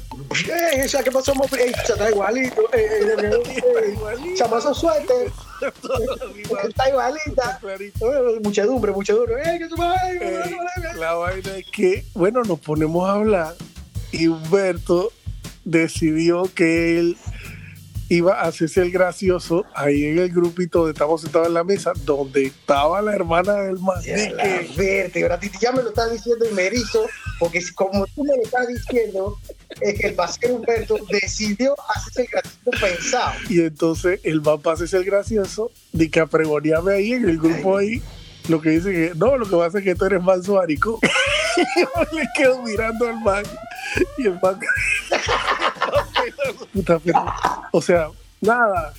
Ey, 0.44 0.80
esa 0.80 1.02
que 1.02 1.10
pasó? 1.10 1.32
Ey, 1.56 1.72
está 1.72 2.10
igualito. 2.10 2.62
Chamazo 4.36 4.74
suerte. 4.74 5.32
Está 6.68 6.88
igualita. 6.88 7.60
Muchedumbre, 8.42 8.92
muchedumbre. 8.92 9.36
Ey, 9.44 9.58
que 9.58 9.68
tu 9.68 9.76
madre. 9.76 10.58
la 10.98 11.14
vaina 11.14 11.56
es 11.56 11.66
que, 11.70 12.04
bueno, 12.14 12.42
nos 12.42 12.58
ponemos 12.58 13.08
a 13.08 13.12
hablar 13.12 13.54
y 14.10 14.26
Humberto 14.26 15.12
decidió 15.64 16.50
que 16.52 16.98
él 16.98 17.16
iba 18.10 18.34
a 18.40 18.48
hacerse 18.48 18.82
el 18.82 18.90
gracioso 18.90 19.64
ahí 19.72 20.04
en 20.06 20.18
el 20.18 20.30
grupito 20.30 20.80
donde 20.80 20.92
estamos 20.92 21.20
sentados 21.22 21.46
en 21.46 21.54
la 21.54 21.62
mesa, 21.62 21.92
donde 22.04 22.46
estaba 22.46 23.00
la 23.00 23.14
hermana 23.14 23.54
del 23.54 23.78
man. 23.78 24.02
Ya 24.04 24.16
de 24.16 24.30
la 24.30 24.42
que- 24.42 24.70
vértebra, 24.76 25.38
Titi, 25.38 25.58
ya 25.60 25.70
me 25.70 25.80
lo 25.82 25.90
estás 25.90 26.10
diciendo 26.10 26.44
y 26.50 26.52
me 26.54 26.66
erizo, 26.66 27.06
porque 27.38 27.62
como 27.74 28.04
tú 28.08 28.24
me 28.24 28.36
lo 28.36 28.42
estás 28.42 28.66
diciendo, 28.66 29.38
es 29.80 29.98
que 29.98 30.08
el 30.08 30.14
paseo 30.14 30.56
Humberto 30.56 30.96
decidió 31.08 31.76
hacerse 31.94 32.22
el 32.22 32.28
gratuito 32.28 32.70
pensado. 32.80 33.32
Y 33.48 33.60
entonces 33.60 34.20
el 34.24 34.40
man 34.42 34.60
para 34.60 34.74
hacerse 34.74 34.96
el 34.96 35.04
gracioso, 35.04 35.70
de 35.92 36.10
que 36.10 36.18
apregoneame 36.18 36.92
ahí 36.94 37.12
en 37.12 37.28
el 37.28 37.38
grupo 37.38 37.78
ahí, 37.78 38.02
lo 38.48 38.60
que 38.60 38.70
dice 38.70 38.90
que 38.90 39.12
no, 39.14 39.36
lo 39.36 39.48
que 39.48 39.54
pasa 39.56 39.78
es 39.78 39.84
que 39.84 39.94
tú 39.94 40.06
eres 40.06 40.20
manso 40.20 40.56
marico. 40.56 40.98
y 41.56 41.62
yo 41.80 41.88
le 42.12 42.26
quedo 42.36 42.60
mirando 42.62 43.06
al 43.08 43.20
man 43.20 43.44
y 44.18 44.26
el 44.26 44.38
man. 44.42 44.58
O 47.72 47.82
sea, 47.82 48.08
nada, 48.40 48.92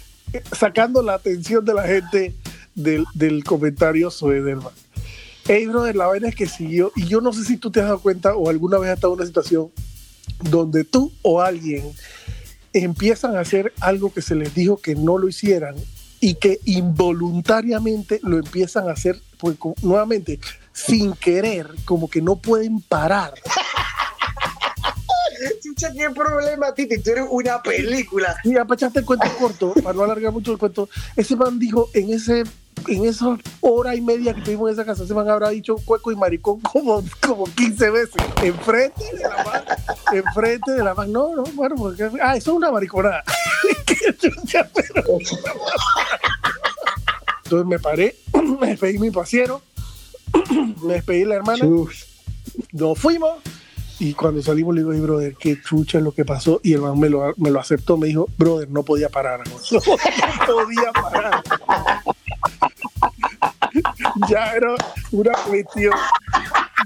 sacando 0.51 1.01
la 1.01 1.15
atención 1.15 1.63
de 1.65 1.73
la 1.73 1.84
gente 1.84 2.36
del, 2.75 3.05
del 3.13 3.43
comentario 3.43 4.12
soy 4.12 4.41
del 4.41 4.57
man. 4.57 4.73
Ey, 5.47 5.65
brother, 5.65 5.95
la 5.95 6.07
vaina 6.07 6.29
es 6.29 6.36
que 6.36 6.47
siguió, 6.47 6.91
y 6.95 7.07
yo 7.07 7.19
no 7.19 7.34
sé 7.34 7.43
si 7.43 7.57
tú 7.57 7.71
te 7.71 7.79
has 7.79 7.88
dado 7.88 7.99
cuenta 7.99 8.36
o 8.36 8.49
alguna 8.49 8.77
vez 8.77 8.91
has 8.91 8.95
estado 8.95 9.13
en 9.13 9.19
una 9.19 9.27
situación 9.27 9.71
donde 10.49 10.84
tú 10.84 11.12
o 11.23 11.41
alguien 11.41 11.91
empiezan 12.73 13.36
a 13.36 13.41
hacer 13.41 13.73
algo 13.81 14.13
que 14.13 14.21
se 14.21 14.36
les 14.36 14.53
dijo 14.53 14.77
que 14.77 14.95
no 14.95 15.17
lo 15.17 15.27
hicieran 15.27 15.75
y 16.19 16.36
que 16.36 16.60
involuntariamente 16.65 18.19
lo 18.23 18.38
empiezan 18.38 18.88
a 18.88 18.91
hacer, 18.91 19.19
pues, 19.39 19.57
nuevamente, 19.81 20.39
sin 20.71 21.13
querer, 21.13 21.67
como 21.86 22.10
que 22.10 22.21
no 22.21 22.36
pueden 22.36 22.79
parar. 22.79 23.34
Pucha, 25.81 25.93
qué 25.93 26.09
problema, 26.11 26.73
Titi. 26.73 26.99
Tú 26.99 27.09
eres 27.09 27.25
una 27.29 27.61
película. 27.61 28.35
Y 28.43 28.53
para 28.53 28.73
echarte 28.75 28.99
el 28.99 29.05
cuento 29.05 29.27
corto, 29.39 29.73
para 29.81 29.93
no 29.93 30.03
alargar 30.03 30.31
mucho 30.31 30.51
el 30.51 30.59
cuento, 30.59 30.87
ese 31.15 31.35
man 31.35 31.57
dijo 31.57 31.89
en 31.93 32.13
ese 32.13 32.43
en 32.87 33.05
esa 33.05 33.37
hora 33.59 33.95
y 33.95 34.01
media 34.01 34.33
que 34.33 34.39
estuvimos 34.39 34.69
en 34.69 34.73
esa 34.73 34.85
casa, 34.85 35.03
ese 35.03 35.13
man 35.13 35.29
habrá 35.29 35.49
dicho 35.49 35.75
cueco 35.83 36.11
y 36.11 36.15
maricón 36.15 36.59
como, 36.61 37.03
como 37.19 37.45
15 37.45 37.89
veces. 37.89 38.15
Enfrente 38.43 39.03
de 39.13 39.23
la 39.23 39.43
man. 39.43 39.63
Enfrente 40.13 40.71
de 40.71 40.83
la 40.83 40.93
man. 40.93 41.11
No, 41.11 41.35
no, 41.35 41.43
bueno, 41.53 41.75
porque. 41.75 42.09
Ah, 42.21 42.35
eso 42.35 42.51
es 42.51 42.57
una 42.57 42.71
mariconada. 42.71 43.23
Entonces 47.43 47.67
me 47.67 47.79
paré, 47.79 48.15
me 48.59 48.67
despedí 48.67 48.99
mi 48.99 49.09
pasiero, 49.09 49.61
me 50.83 50.93
despedí 50.93 51.25
la 51.25 51.35
hermana, 51.35 51.65
nos 52.71 52.99
fuimos 52.99 53.39
y 54.01 54.15
cuando 54.15 54.41
salimos 54.41 54.73
le 54.73 54.81
digo, 54.81 54.93
hey, 54.93 54.99
brother, 54.99 55.35
qué 55.39 55.61
chucha 55.61 55.99
es 55.99 56.03
lo 56.03 56.11
que 56.11 56.25
pasó 56.25 56.59
y 56.63 56.73
el 56.73 56.81
man 56.81 56.99
me 56.99 57.07
lo, 57.07 57.35
me 57.37 57.51
lo 57.51 57.59
aceptó, 57.59 57.97
me 57.97 58.07
dijo, 58.07 58.27
brother, 58.35 58.67
no 58.67 58.81
podía 58.81 59.09
parar, 59.09 59.41
no, 59.47 59.79
podía 60.47 60.91
parar. 60.91 61.43
ya 64.27 64.53
era 64.53 64.73
una 65.11 65.33
cuestión, 65.47 65.93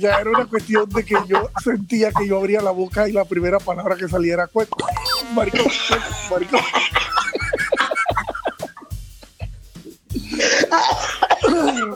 ya 0.02 0.20
era 0.20 0.30
una 0.30 0.46
cuestión 0.46 0.90
de 0.90 1.06
que 1.06 1.16
yo 1.26 1.50
sentía 1.64 2.12
que 2.12 2.28
yo 2.28 2.38
abría 2.38 2.62
la 2.62 2.72
boca 2.72 3.08
y 3.08 3.14
la 3.14 3.24
primera 3.24 3.60
palabra 3.60 3.96
que 3.96 4.10
salía 4.10 4.34
era 4.34 4.48
cueco, 4.48 4.86
maricón, 5.34 5.72
maricón. 6.30 6.60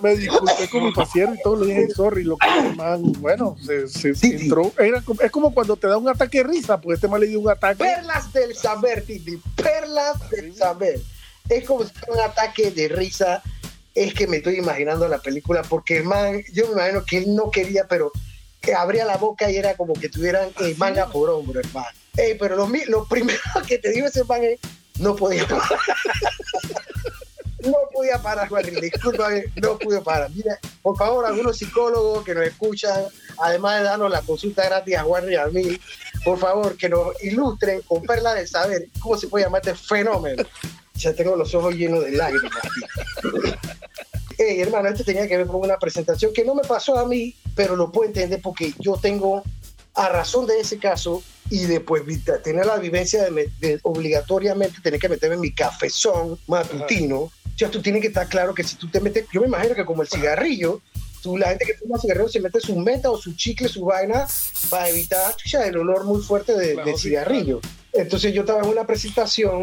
Me 0.02 0.16
disculpé 0.16 0.70
con 0.70 0.86
mi 0.86 0.92
paciente 0.92 1.38
y 1.40 1.44
todo, 1.44 1.64
le 1.64 1.74
dije 1.74 1.94
sorry, 1.94 2.24
lo 2.24 2.38
que 2.38 2.76
man, 2.76 3.02
bueno, 3.20 3.56
se, 3.64 3.88
se 3.88 4.16
Sí, 4.16 4.38
entró, 4.42 4.72
era, 4.78 5.04
es 5.22 5.32
como 5.32 5.54
cuando 5.54 5.76
te 5.76 5.88
da 5.88 5.98
un 5.98 6.10
ataque 6.10 6.40
de 6.40 6.44
risa, 6.46 6.80
pues 6.80 6.98
este 6.98 7.08
mal 7.08 7.22
le 7.22 7.28
dio 7.28 7.40
un 7.40 7.50
ataque. 7.50 7.84
Perlas 7.84 8.32
del 8.34 8.56
saber, 8.56 9.04
Titi. 9.04 9.40
Perlas 9.56 10.30
del 10.30 10.56
saber. 10.56 11.00
Es 11.50 11.66
como 11.66 11.84
si 11.84 11.94
fuera 11.94 12.14
un 12.14 12.30
ataque 12.32 12.72
de 12.72 12.88
risa. 12.88 13.42
Es 13.96 14.14
que 14.14 14.28
me 14.28 14.38
estoy 14.38 14.58
imaginando 14.58 15.08
la 15.08 15.18
película 15.18 15.64
porque 15.64 16.04
man, 16.04 16.42
yo 16.54 16.68
me 16.68 16.74
imagino 16.74 17.04
que 17.04 17.18
él 17.18 17.36
no 17.36 17.50
quería, 17.52 17.88
pero 17.88 18.12
que 18.62 18.74
abría 18.74 19.06
la 19.06 19.18
boca 19.18 19.50
y 19.50 19.56
era 19.56 19.76
como 19.76 19.94
que 19.94 20.10
tuvieran 20.10 20.50
eh, 20.60 20.76
manga 20.78 21.08
por 21.08 21.30
hombro, 21.30 21.60
hermano. 21.60 21.88
Ey, 22.18 22.36
pero 22.38 22.56
lo, 22.56 22.70
lo 22.88 23.06
primero 23.08 23.40
que 23.68 23.78
te 23.78 23.92
digo 23.92 24.08
ese 24.08 24.24
man 24.26 24.44
es, 24.44 24.60
no 25.00 25.16
podía. 25.16 25.48
No 27.66 27.78
podía 27.94 28.18
parar, 28.22 28.48
Juan, 28.48 28.64
discúlpame, 28.82 29.46
no 29.62 29.78
pude 29.78 30.02
parar. 30.02 30.30
Mira, 30.32 30.58
por 30.82 30.98
favor, 30.98 31.26
algunos 31.26 31.58
psicólogos 31.58 32.24
que 32.24 32.34
nos 32.34 32.46
escuchan, 32.46 33.06
además 33.38 33.80
de 33.80 33.84
darnos 33.86 34.12
la 34.12 34.22
consulta 34.22 34.66
gratis 34.66 34.96
a 34.96 35.04
Juan 35.04 35.32
y 35.32 35.36
a 35.36 35.48
mí, 35.48 35.80
por 36.24 36.38
favor, 36.38 36.78
que 36.78 36.90
nos 36.90 37.22
ilustren 37.24 37.82
con 37.82 38.04
perla 38.04 38.34
del 38.34 38.48
saber 38.48 38.88
cómo 39.00 39.18
se 39.18 39.28
puede 39.28 39.46
llamar 39.46 39.62
este 39.66 39.76
fenómeno. 39.76 40.44
Ya 40.96 41.14
tengo 41.14 41.36
los 41.36 41.54
ojos 41.56 41.76
llenos 41.76 42.04
de 42.04 42.12
lágrimas. 42.12 42.52
Hey, 44.38 44.62
hermano, 44.62 44.90
esto 44.90 45.04
tenía 45.04 45.28
que 45.28 45.38
ver 45.38 45.48
con 45.48 45.62
una 45.62 45.78
presentación 45.78 46.34
que 46.34 46.46
no 46.46 46.56
me 46.56 46.64
pasó 46.64 46.98
a 46.98 47.06
mí, 47.06 47.36
pero 47.56 47.76
lo 47.76 47.92
puedo 47.92 48.08
entender 48.08 48.42
porque 48.42 48.74
yo 48.80 48.96
tengo, 48.96 49.44
a 49.96 50.10
razón 50.10 50.46
de 50.46 50.60
ese 50.60 50.78
caso, 50.78 51.22
y 51.50 51.66
después 51.66 52.04
tener 52.44 52.66
la 52.66 52.78
vivencia 52.78 53.24
de, 53.30 53.52
de 53.60 53.80
obligatoriamente 53.84 54.82
tener 54.82 55.00
que 55.00 55.10
meterme 55.10 55.36
en 55.36 55.42
mi 55.42 55.54
cafezón 55.54 56.38
matutino, 56.48 57.32
ya 57.60 57.70
tú 57.70 57.82
tienes 57.82 58.02
que 58.02 58.08
estar 58.08 58.28
claro 58.28 58.54
que 58.54 58.64
si 58.64 58.76
tú 58.76 58.88
te 58.90 59.00
metes, 59.02 59.26
yo 59.34 59.42
me 59.42 59.48
imagino 59.48 59.76
que 59.76 59.86
como 59.86 60.02
el 60.02 60.08
cigarrillo, 60.08 60.82
tú, 61.22 61.38
la 61.38 61.50
gente 61.50 61.66
que 61.66 61.74
fuma 61.76 62.00
cigarrillo 62.00 62.30
se 62.30 62.40
mete 62.40 62.60
su 62.62 62.76
meta 62.78 63.12
o 63.12 63.18
su 63.18 63.34
chicle, 63.36 63.68
su 63.68 63.84
vaina, 63.86 64.26
para 64.70 64.90
evitar 64.90 65.36
chucha, 65.36 65.66
el 65.68 65.78
olor 65.78 66.06
muy 66.06 66.22
fuerte 66.22 66.56
de- 66.58 66.74
Claro, 66.74 66.90
del 66.90 66.98
cigarrillo. 66.98 67.60
Entonces 67.94 68.34
yo 68.34 68.42
estaba 68.42 68.62
en 68.64 68.70
una 68.70 68.86
presentación 68.88 69.62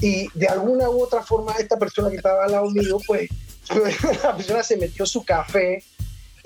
y 0.00 0.28
de 0.34 0.46
alguna 0.48 0.88
u 0.88 1.02
otra 1.02 1.22
forma 1.22 1.52
esta 1.58 1.78
persona 1.78 2.08
que 2.10 2.16
estaba 2.16 2.44
al 2.44 2.52
lado 2.52 2.70
mío, 2.70 2.98
pues 3.06 3.28
la 4.22 4.36
persona 4.36 4.62
se 4.62 4.76
metió 4.76 5.04
su 5.06 5.24
café 5.24 5.82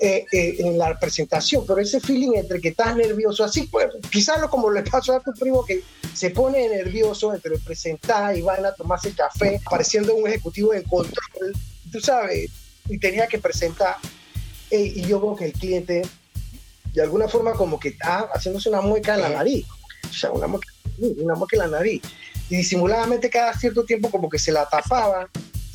eh, 0.01 0.25
eh, 0.31 0.55
en 0.59 0.77
la 0.77 0.97
presentación, 0.97 1.65
pero 1.67 1.81
ese 1.81 1.99
feeling 1.99 2.31
entre 2.35 2.61
que 2.61 2.69
estás 2.69 2.95
nervioso, 2.95 3.43
así 3.43 3.63
pues, 3.63 3.87
quizás 4.09 4.39
lo 4.39 4.49
como 4.49 4.71
le 4.71 4.81
pasó 4.83 5.13
a 5.13 5.19
tu 5.19 5.33
primo 5.33 5.65
que 5.65 5.83
se 6.13 6.29
pone 6.29 6.69
nervioso 6.69 7.33
entre 7.33 7.57
presentar 7.57 8.33
y 8.37 8.41
van 8.41 8.65
a 8.65 8.71
tomarse 8.71 9.11
café, 9.11 9.59
pareciendo 9.69 10.15
un 10.15 10.25
ejecutivo 10.25 10.73
en 10.73 10.83
control, 10.83 11.53
tú 11.91 11.99
sabes, 11.99 12.49
y 12.87 12.97
tenía 12.97 13.27
que 13.27 13.39
presentar, 13.39 13.97
eh, 14.71 14.93
y 14.95 15.01
yo 15.01 15.19
veo 15.19 15.35
que 15.35 15.47
el 15.47 15.51
cliente 15.51 16.03
de 16.93 17.01
alguna 17.01 17.27
forma 17.27 17.51
como 17.51 17.77
que 17.77 17.89
está 17.89 18.29
haciéndose 18.33 18.69
una 18.69 18.79
mueca 18.79 19.15
en 19.15 19.21
la 19.21 19.29
nariz, 19.29 19.65
o 20.09 20.13
sea, 20.13 20.31
una 20.31 20.47
mueca, 20.47 20.69
una 20.97 21.35
mueca 21.35 21.57
en 21.57 21.71
la 21.71 21.77
nariz, 21.77 22.01
y 22.49 22.55
disimuladamente 22.55 23.29
cada 23.29 23.53
cierto 23.53 23.83
tiempo 23.83 24.09
como 24.09 24.29
que 24.29 24.39
se 24.39 24.53
la 24.53 24.65
tapaba, 24.65 25.29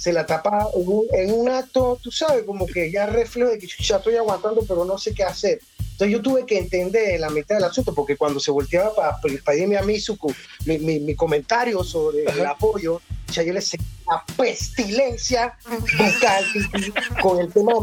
se 0.05 0.12
la 0.12 0.27
tapaba 0.27 0.67
en 0.75 0.87
un, 0.87 1.07
en 1.12 1.33
un 1.33 1.49
acto, 1.49 1.99
tú 2.03 2.11
sabes, 2.11 2.45
como 2.45 2.67
que 2.67 2.90
ya 2.93 3.07
reflejo 3.07 3.51
de 3.53 3.59
que 3.59 3.67
ya 3.67 3.97
estoy 3.97 4.17
aguantando, 4.17 4.62
pero 4.69 4.85
no 4.85 4.99
sé 4.99 5.14
qué 5.14 5.25
hacer. 5.25 5.61
Entonces 5.79 6.11
yo 6.11 6.21
tuve 6.21 6.45
que 6.45 6.59
entender 6.59 7.19
la 7.19 7.31
mitad 7.31 7.55
del 7.55 7.64
asunto, 7.64 7.95
porque 7.95 8.14
cuando 8.14 8.38
se 8.38 8.51
volteaba 8.51 8.95
para 8.95 9.19
pedirme 9.43 9.79
a 9.79 9.83
mí 9.83 9.99
su, 9.99 10.19
cu- 10.19 10.35
mi, 10.67 10.77
mi- 10.77 11.01
mi 11.01 11.14
comentario 11.14 11.83
sobre 11.83 12.25
el 12.25 12.45
apoyo, 12.45 13.01
ya 13.33 13.43
yo 13.45 13.55
le 13.55 13.62
sé 13.62 13.79
la 14.07 14.23
pestilencia 14.37 15.57
bucal 15.97 16.45
con 17.23 17.38
el 17.40 17.51
tema 17.51 17.73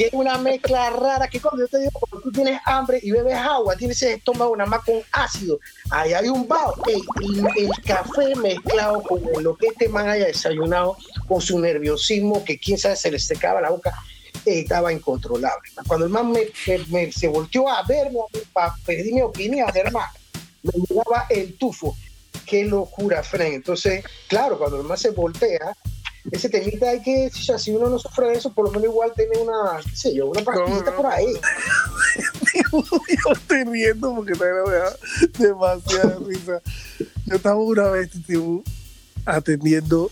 que 0.00 0.06
es 0.06 0.14
una 0.14 0.38
mezcla 0.38 0.88
rara, 0.88 1.28
que 1.28 1.38
cuando 1.40 1.62
yo 1.62 1.68
te 1.68 1.78
digo, 1.78 1.90
cuando 1.92 2.22
tú 2.22 2.32
tienes 2.32 2.58
hambre 2.64 3.00
y 3.02 3.10
bebes 3.10 3.34
agua, 3.34 3.76
tienes 3.76 4.00
ese 4.00 4.14
estómago 4.14 4.56
nada 4.56 4.70
más 4.70 4.82
con 4.82 4.94
ácido, 5.12 5.60
ahí 5.90 6.14
hay 6.14 6.26
un 6.26 6.48
vaho, 6.48 6.74
y 7.20 7.38
el 7.64 7.70
café 7.84 8.34
mezclado 8.36 9.02
con 9.02 9.20
lo 9.42 9.54
que 9.56 9.66
este 9.66 9.90
man 9.90 10.08
haya 10.08 10.24
desayunado, 10.24 10.96
con 11.28 11.42
su 11.42 11.58
nerviosismo, 11.60 12.42
que 12.46 12.58
quién 12.58 12.78
sabe 12.78 12.96
se 12.96 13.10
le 13.10 13.18
secaba 13.18 13.60
la 13.60 13.68
boca, 13.68 13.92
eh, 14.46 14.60
estaba 14.60 14.90
incontrolable. 14.90 15.68
Cuando 15.86 16.06
el 16.06 16.10
man 16.12 16.32
me- 16.32 17.12
se 17.12 17.28
volteó 17.28 17.68
a 17.68 17.82
verme 17.82 18.20
para 18.54 18.74
pedir 18.86 19.12
mi 19.12 19.20
opinión, 19.20 19.68
hermano, 19.74 20.10
me 20.62 20.72
llegaba 20.88 21.26
el 21.28 21.58
tufo. 21.58 21.94
Qué 22.46 22.64
locura, 22.64 23.22
Fren. 23.22 23.52
Entonces, 23.52 24.02
claro, 24.28 24.56
cuando 24.56 24.80
el 24.80 24.86
man 24.86 24.96
se 24.96 25.10
voltea, 25.10 25.76
ese 26.30 26.48
temita 26.48 26.90
hay 26.90 27.02
que, 27.02 27.30
si, 27.30 27.70
uno 27.70 27.88
no 27.88 27.98
sufre 27.98 28.28
de 28.28 28.34
eso, 28.34 28.52
por 28.52 28.66
lo 28.66 28.72
menos 28.72 28.84
igual 28.88 29.12
tiene 29.16 29.38
una, 29.38 29.80
qué 29.82 29.96
sé 29.96 30.14
yo, 30.14 30.26
una 30.26 30.42
pastillita 30.42 30.90
no. 30.90 30.96
por 30.96 31.06
ahí. 31.06 31.26
yo 32.72 33.32
estoy 33.32 33.64
riendo 33.64 34.14
porque 34.14 34.32
también 34.32 34.64
me 34.66 34.74
da 34.74 34.96
demasiada 35.38 36.18
risa. 36.26 36.60
Yo 37.26 37.36
estaba 37.36 37.56
una 37.56 37.88
vez 37.88 38.10
tipo, 38.10 38.62
atendiendo 39.24 40.10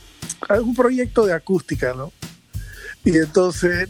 a 0.48 0.60
un 0.60 0.74
proyecto 0.74 1.26
de 1.26 1.34
acústica, 1.34 1.92
¿no? 1.94 2.12
Y 3.04 3.16
entonces, 3.16 3.88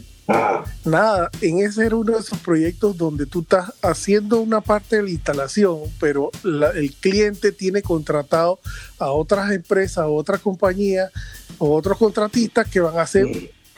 nada, 0.85 1.29
en 1.41 1.59
ese 1.59 1.85
era 1.85 1.95
uno 1.95 2.13
de 2.13 2.19
esos 2.19 2.37
proyectos 2.39 2.95
donde 2.97 3.25
tú 3.25 3.41
estás 3.41 3.73
haciendo 3.81 4.39
una 4.39 4.61
parte 4.61 4.97
de 4.97 5.03
la 5.03 5.09
instalación, 5.09 5.79
pero 5.99 6.31
la- 6.43 6.69
el 6.71 6.93
cliente 6.93 7.51
tiene 7.51 7.81
contratado 7.81 8.59
a 8.97 9.11
otras 9.11 9.51
empresas, 9.51 9.97
a 9.99 10.07
otras 10.07 10.41
compañías 10.41 11.11
o 11.57 11.75
otros 11.75 11.97
contratistas 11.97 12.67
que 12.69 12.79
van 12.79 12.97
a 12.97 13.01
hacer 13.03 13.25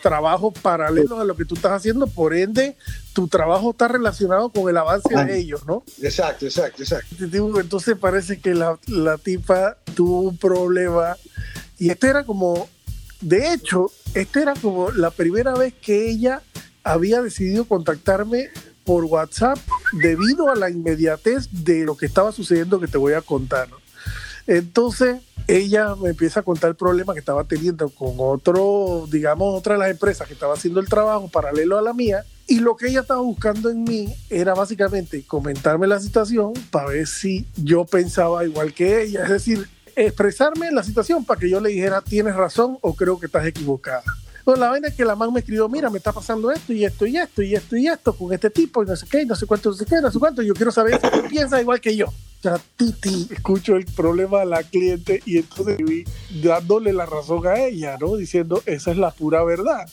trabajos 0.01 0.53
paralelos 0.61 1.19
a 1.19 1.23
lo 1.23 1.35
que 1.35 1.45
tú 1.45 1.53
estás 1.55 1.73
haciendo, 1.73 2.07
por 2.07 2.33
ende, 2.33 2.75
tu 3.13 3.27
trabajo 3.27 3.69
está 3.71 3.87
relacionado 3.87 4.49
con 4.49 4.67
el 4.67 4.75
avance 4.77 5.13
de 5.25 5.37
ellos, 5.39 5.65
¿no? 5.67 5.83
Exacto, 6.01 6.45
exacto, 6.45 6.81
exacto. 6.81 7.15
Entonces 7.59 7.95
parece 7.99 8.39
que 8.39 8.55
la, 8.55 8.79
la 8.87 9.17
tipa 9.19 9.77
tuvo 9.95 10.21
un 10.21 10.37
problema 10.37 11.15
y 11.77 11.89
este 11.91 12.07
era 12.07 12.23
como, 12.23 12.67
de 13.21 13.53
hecho, 13.53 13.91
este 14.13 14.41
era 14.41 14.53
como 14.55 14.91
la 14.91 15.11
primera 15.11 15.53
vez 15.53 15.73
que 15.73 16.09
ella 16.09 16.41
había 16.83 17.21
decidido 17.21 17.65
contactarme 17.65 18.49
por 18.83 19.05
WhatsApp 19.05 19.59
debido 19.93 20.49
a 20.49 20.55
la 20.55 20.69
inmediatez 20.69 21.47
de 21.51 21.85
lo 21.85 21.95
que 21.95 22.07
estaba 22.07 22.31
sucediendo 22.31 22.79
que 22.79 22.87
te 22.87 22.97
voy 22.97 23.13
a 23.13 23.21
contar. 23.21 23.69
Entonces 24.47 25.21
ella 25.47 25.95
me 25.95 26.09
empieza 26.09 26.39
a 26.39 26.43
contar 26.43 26.71
el 26.71 26.75
problema 26.75 27.13
que 27.13 27.19
estaba 27.19 27.43
teniendo 27.43 27.89
con 27.89 28.15
otro, 28.17 29.07
digamos, 29.09 29.57
otra 29.57 29.73
de 29.73 29.79
las 29.79 29.91
empresas 29.91 30.27
que 30.27 30.33
estaba 30.33 30.53
haciendo 30.53 30.79
el 30.79 30.87
trabajo 30.87 31.27
paralelo 31.27 31.77
a 31.77 31.81
la 31.81 31.93
mía. 31.93 32.23
Y 32.47 32.59
lo 32.59 32.75
que 32.75 32.87
ella 32.87 33.01
estaba 33.01 33.21
buscando 33.21 33.69
en 33.69 33.83
mí 33.83 34.13
era 34.29 34.53
básicamente 34.53 35.23
comentarme 35.25 35.87
la 35.87 35.99
situación 35.99 36.53
para 36.69 36.89
ver 36.89 37.07
si 37.07 37.45
yo 37.55 37.85
pensaba 37.85 38.43
igual 38.45 38.73
que 38.73 39.03
ella. 39.03 39.23
Es 39.23 39.29
decir, 39.29 39.69
expresarme 39.95 40.71
la 40.71 40.83
situación 40.83 41.25
para 41.25 41.39
que 41.39 41.49
yo 41.49 41.59
le 41.59 41.69
dijera, 41.69 42.01
tienes 42.01 42.35
razón 42.35 42.77
o 42.81 42.95
creo 42.95 43.19
que 43.19 43.27
estás 43.27 43.45
equivocada. 43.45 44.03
Bueno, 44.43 44.61
la 44.61 44.69
vaina 44.69 44.87
es 44.87 44.95
que 44.95 45.05
la 45.05 45.15
man 45.15 45.31
me 45.31 45.41
escribió, 45.41 45.69
mira, 45.69 45.89
me 45.89 45.99
está 45.99 46.11
pasando 46.11 46.51
esto 46.51 46.73
y 46.73 46.83
esto 46.83 47.05
y 47.05 47.17
esto 47.17 47.41
y 47.41 47.55
esto 47.55 47.77
y 47.77 47.87
esto 47.87 48.13
con 48.13 48.33
este 48.33 48.49
tipo 48.49 48.83
y 48.83 48.87
no 48.87 48.95
sé 48.95 49.05
qué, 49.07 49.21
y 49.21 49.25
no 49.25 49.35
sé 49.35 49.45
cuánto, 49.45 49.69
no 49.69 49.75
sé 49.75 49.85
qué, 49.85 50.01
no 50.01 50.11
sé 50.11 50.19
cuánto. 50.19 50.41
Yo 50.41 50.53
quiero 50.53 50.71
saber 50.71 50.99
si 50.99 51.09
tú 51.09 51.27
piensas 51.29 51.61
igual 51.61 51.79
que 51.79 51.95
yo. 51.95 52.07
O 52.07 52.41
sea, 52.41 52.59
Titi, 52.75 53.27
escucho 53.29 53.75
el 53.75 53.85
problema 53.85 54.41
a 54.41 54.45
la 54.45 54.63
cliente 54.63 55.21
y 55.25 55.37
entonces 55.37 55.77
vi 55.77 56.03
dándole 56.41 56.91
la 56.91 57.05
razón 57.05 57.45
a 57.45 57.59
ella, 57.59 57.97
¿no? 57.99 58.15
Diciendo, 58.15 58.63
esa 58.65 58.91
es 58.91 58.97
la 58.97 59.11
pura 59.11 59.43
verdad. 59.43 59.87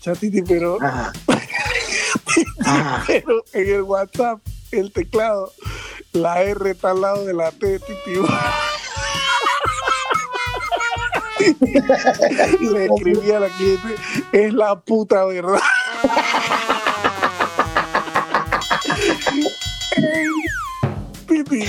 O 0.00 0.02
sea, 0.02 0.14
Titi, 0.14 0.40
pero, 0.40 0.78
pero 3.06 3.44
en 3.52 3.68
el 3.68 3.82
WhatsApp, 3.82 4.40
el 4.72 4.92
teclado, 4.92 5.52
La 6.12 6.42
R 6.42 6.70
está 6.70 6.92
al 6.92 7.02
lado 7.02 7.26
de 7.26 7.34
la 7.34 7.50
T, 7.50 7.78
Titi. 7.80 8.18
y 12.60 12.68
le 12.68 12.86
escribí 12.86 13.30
a 13.32 13.40
la 13.40 13.48
cliente, 13.48 13.94
es 14.32 14.52
la 14.52 14.78
puta 14.80 15.24
verdad. 15.24 15.60
Titi. 21.26 21.62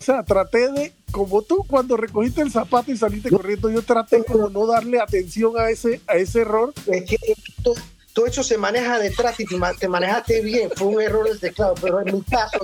O 0.00 0.04
sea, 0.04 0.22
traté 0.24 0.70
de, 0.72 0.92
como 1.10 1.42
tú 1.42 1.64
cuando 1.68 1.96
recogiste 1.96 2.40
el 2.42 2.50
zapato 2.50 2.90
y 2.90 2.96
saliste 2.96 3.30
corriendo, 3.30 3.70
yo 3.70 3.82
traté 3.82 4.24
como 4.24 4.48
no 4.48 4.66
darle 4.66 5.00
atención 5.00 5.52
a 5.58 5.70
ese, 5.70 6.00
a 6.08 6.14
ese 6.14 6.40
error. 6.40 6.72
Es 6.86 7.04
que 7.08 7.16
todo, 7.62 7.74
todo 8.12 8.26
eso 8.26 8.42
se 8.42 8.58
maneja 8.58 8.98
detrás 8.98 9.38
y 9.38 9.44
te, 9.44 9.56
ma- 9.56 9.74
te 9.74 9.88
manejaste 9.88 10.40
bien. 10.40 10.70
Fue 10.74 10.88
un 10.88 11.00
error 11.00 11.28
del 11.28 11.38
teclado, 11.38 11.74
pero 11.80 12.00
en 12.00 12.14
mi 12.16 12.22
caso, 12.22 12.58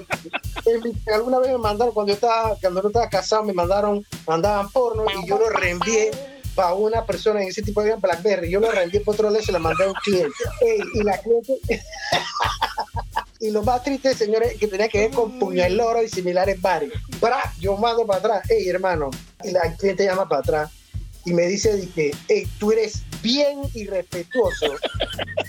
alguna 1.14 1.38
vez 1.38 1.52
me 1.52 1.58
mandaron, 1.58 1.94
cuando 1.94 2.12
yo 2.12 2.14
estaba, 2.14 2.56
cuando 2.60 2.82
no 2.82 2.88
estaba 2.88 3.08
casado, 3.08 3.44
me 3.44 3.52
mandaron, 3.52 4.04
mandaban 4.26 4.70
porno 4.70 5.04
y 5.10 5.28
yo 5.28 5.38
lo 5.38 5.48
reenvié 5.50 6.10
para 6.54 6.74
una 6.74 7.04
persona 7.06 7.40
en 7.42 7.48
ese 7.48 7.62
tipo 7.62 7.82
de 7.82 7.94
Blackberry. 7.94 8.50
Yo 8.50 8.60
lo 8.60 8.70
reenvié 8.70 9.00
por 9.00 9.14
otro 9.14 9.30
lado 9.30 9.40
y 9.40 9.46
se 9.46 9.52
lo 9.52 9.60
mandé 9.60 9.84
a 9.84 9.88
un 9.88 9.94
cliente. 9.94 10.34
Ey, 10.60 10.80
y 10.94 11.02
la 11.02 11.18
cliente. 11.18 11.60
Y 13.40 13.50
lo 13.52 13.62
más 13.62 13.84
triste, 13.84 14.14
señores, 14.14 14.58
que 14.58 14.66
tenía 14.66 14.88
que 14.88 14.98
ver 14.98 15.10
con 15.12 15.38
puñal 15.38 15.78
oro 15.80 16.02
y 16.02 16.08
similares 16.08 16.60
varios. 16.60 16.92
Bra, 17.20 17.52
yo 17.60 17.76
mando 17.76 18.04
para 18.04 18.18
atrás, 18.18 18.42
hey 18.48 18.68
hermano, 18.68 19.10
y 19.44 19.52
la 19.52 19.76
cliente 19.76 20.04
llama 20.04 20.28
para 20.28 20.40
atrás 20.40 20.70
y 21.24 21.32
me 21.32 21.46
dice, 21.46 21.76
dije, 21.76 22.10
hey, 22.26 22.48
tú 22.58 22.72
eres 22.72 23.02
bien 23.22 23.60
irrespetuoso. 23.74 24.66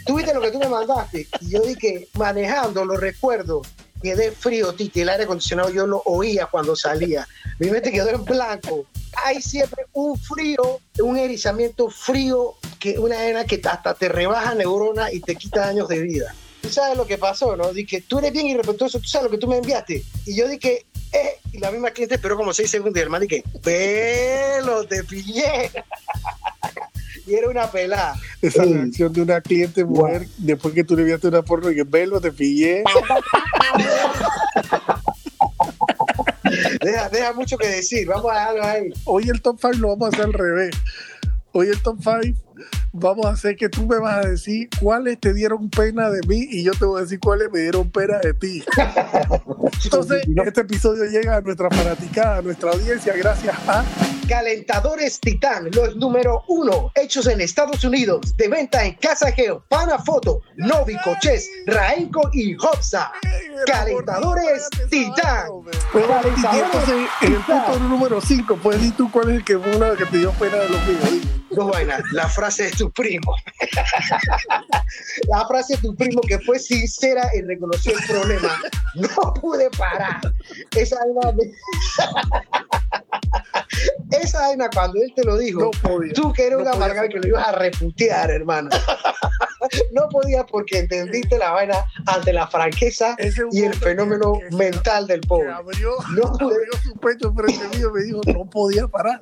Tú 0.06 0.16
viste 0.16 0.34
lo 0.34 0.42
que 0.42 0.52
tú 0.52 0.60
me 0.60 0.68
mandaste. 0.68 1.28
Y 1.42 1.52
yo 1.52 1.62
dije, 1.62 2.08
manejando, 2.14 2.86
lo 2.86 2.98
recuerdo, 2.98 3.62
quedé 4.02 4.32
frío, 4.32 4.74
Titi, 4.74 5.02
el 5.02 5.10
aire 5.10 5.24
acondicionado 5.24 5.70
yo 5.70 5.86
lo 5.88 6.02
oía 6.06 6.46
cuando 6.46 6.76
salía. 6.76 7.28
Mi 7.60 7.70
mente 7.70 7.92
quedó 7.92 8.10
en 8.10 8.26
blanco. 8.26 8.86
Hay 9.26 9.42
siempre 9.42 9.86
un 9.94 10.18
frío, 10.18 10.80
un 11.02 11.18
erizamiento 11.18 11.90
frío, 11.90 12.56
que 12.80 12.98
una 12.98 13.20
arena 13.20 13.46
que 13.46 13.62
hasta 13.64 13.94
te 13.94 14.10
rebaja 14.10 14.56
neuronas 14.56 15.14
y 15.14 15.20
te 15.20 15.36
quita 15.36 15.68
años 15.68 15.88
de 15.88 16.00
vida. 16.00 16.34
Tú 16.62 16.70
sabes 16.70 16.98
lo 16.98 17.08
que 17.08 17.18
pasó, 17.18 17.56
¿no? 17.56 17.72
Dije, 17.72 18.02
tú 18.02 18.20
eres 18.20 18.34
bien 18.34 18.48
irrespetuoso, 18.48 19.00
tú 19.00 19.08
sabes 19.08 19.26
lo 19.26 19.32
que 19.32 19.38
tú 19.38 19.48
me 19.48 19.58
enviaste. 19.58 20.04
Y 20.26 20.36
yo 20.36 20.48
dije, 20.48 20.86
eh, 21.12 21.40
y 21.52 21.58
la 21.58 21.72
misma 21.72 21.92
cliente 21.92 22.16
esperó 22.16 22.38
como 22.38 22.54
seis 22.54 22.70
segundos 22.70 22.98
y 22.98 23.02
el 23.02 23.10
man 23.10 23.22
dije, 23.22 23.44
pelo, 23.64 24.86
te 24.86 25.04
pillé. 25.04 25.72
Era 27.36 27.50
una 27.50 27.70
pelada. 27.72 28.16
Esa 28.42 28.64
Sí. 28.64 28.74
reacción 28.74 29.14
de 29.14 29.22
una 29.22 29.42
cliente 29.42 29.84
mujer 29.86 30.28
después 30.38 30.74
que 30.74 30.84
tú 30.84 30.96
le 30.96 31.02
enviaste 31.04 31.28
una 31.28 31.42
porno 31.42 31.70
y 31.72 31.76
que 31.76 31.84
velo, 31.84 32.20
te 32.22 32.32
pillé. 32.32 32.84
Deja, 36.82 37.10
deja 37.10 37.34
mucho 37.34 37.58
que 37.58 37.68
decir, 37.68 38.08
vamos 38.08 38.32
a 38.32 38.36
dejarlo 38.40 38.64
ahí. 38.64 38.90
Hoy 39.06 39.30
el 39.30 39.42
top 39.42 39.58
5 39.62 39.78
lo 39.78 39.90
vamos 39.90 40.06
a 40.08 40.10
hacer 40.10 40.26
al 40.26 40.34
revés. 40.34 40.76
Hoy 41.52 41.68
el 41.68 41.82
top 41.82 41.98
5 42.02 42.38
vamos 42.92 43.26
a 43.26 43.32
hacer 43.32 43.56
que 43.56 43.70
tú 43.70 43.86
me 43.86 43.98
vas 43.98 44.26
a 44.26 44.30
decir 44.30 44.70
cuáles 44.82 45.20
te 45.20 45.34
dieron 45.34 45.70
pena 45.70 46.10
de 46.10 46.22
mí 46.28 46.48
y 46.50 46.64
yo 46.64 46.72
te 46.74 46.86
voy 46.86 47.00
a 47.00 47.04
decir 47.04 47.20
cuáles 47.20 47.52
me 47.52 47.60
dieron 47.60 47.90
pena 47.90 48.20
de 48.20 48.34
ti. 48.34 48.64
Entonces, 49.84 50.24
este 50.46 50.62
episodio 50.62 51.06
llega 51.06 51.38
a 51.38 51.42
nuestra 51.42 51.70
fanaticada, 51.70 52.38
a 52.38 52.42
nuestra 52.42 52.72
audiencia, 52.72 53.14
gracias 53.16 53.56
a 53.68 53.84
Calentadores 54.30 55.20
Titán, 55.20 55.70
los 55.74 55.96
número 55.96 56.44
uno, 56.48 56.92
hechos 56.94 57.26
en 57.26 57.42
Estados 57.42 57.84
Unidos, 57.84 58.38
de 58.38 58.48
venta 58.48 58.86
en 58.86 58.94
Casa 58.94 59.32
Geo, 59.32 59.64
Panafoto, 59.68 60.42
Novico, 60.56 61.16
Chess, 61.20 61.50
Raenco 61.66 62.30
y 62.34 62.56
Hopsa. 62.56 63.12
Calentadores 63.66 64.70
Titán. 64.92 65.48
Pero, 65.92 66.22
entonces, 66.24 67.08
en 67.22 67.34
el 67.34 67.42
punto 67.42 67.80
número 67.80 68.22
5, 68.22 68.60
pues 68.62 68.80
di 68.80 68.92
tú 68.92 69.10
cuál 69.12 69.32
es 69.32 69.38
el 69.38 69.44
que 69.44 69.58
fue 69.58 69.76
una 69.76 69.96
que 69.96 70.06
te 70.06 70.18
dio 70.20 70.32
pena 70.34 70.58
de 70.58 70.70
los 70.70 70.88
míos. 70.88 71.28
Dos 71.50 71.72
vainas, 71.72 72.04
la 72.12 72.30
frase 72.30 72.49
de 72.58 72.72
tu 72.72 72.92
primo. 72.92 73.36
la 75.30 75.46
frase 75.48 75.76
de 75.76 75.82
tu 75.82 75.96
primo 75.96 76.22
que 76.22 76.40
fue 76.40 76.60
sincera 76.60 77.30
y 77.36 77.42
reconoció 77.42 77.94
el 77.98 78.06
problema. 78.08 78.60
No 78.96 79.34
pude 79.36 79.70
parar. 79.72 80.20
Esa 80.76 80.98
vaina, 80.98 81.34
Esa 84.12 84.40
vaina 84.42 84.70
cuando 84.74 85.02
él 85.02 85.14
te 85.16 85.24
lo 85.24 85.38
dijo, 85.38 85.62
No 85.62 85.72
podía. 85.72 86.14
tú 86.14 86.34
que 86.34 86.48
eres 86.48 86.58
no 86.58 86.64
un 86.64 86.68
amargado 86.70 87.08
que 87.10 87.20
lo 87.20 87.28
ibas 87.28 87.48
a 87.48 87.52
reputear, 87.54 88.32
hermano. 88.32 88.70
no 89.94 90.10
podías 90.10 90.46
porque 90.50 90.80
entendiste 90.80 91.38
la 91.38 91.52
vaina 91.52 91.86
ante 92.08 92.34
la 92.34 92.48
franqueza 92.48 93.16
Ese 93.20 93.44
y 93.52 93.64
el 93.64 93.74
fenómeno 93.76 94.34
que- 94.34 94.56
mental 94.56 95.06
del 95.08 95.22
pobre. 95.22 95.52
abrió, 95.52 95.92
No 96.16 96.24
abrió 96.40 96.72
su 96.84 96.94
pecho 96.96 97.34
frente 97.34 97.78
mío 97.78 97.90
y 97.90 97.94
me 97.94 98.04
dijo, 98.06 98.22
no 98.34 98.50
podía 98.50 98.88
parar. 98.88 99.20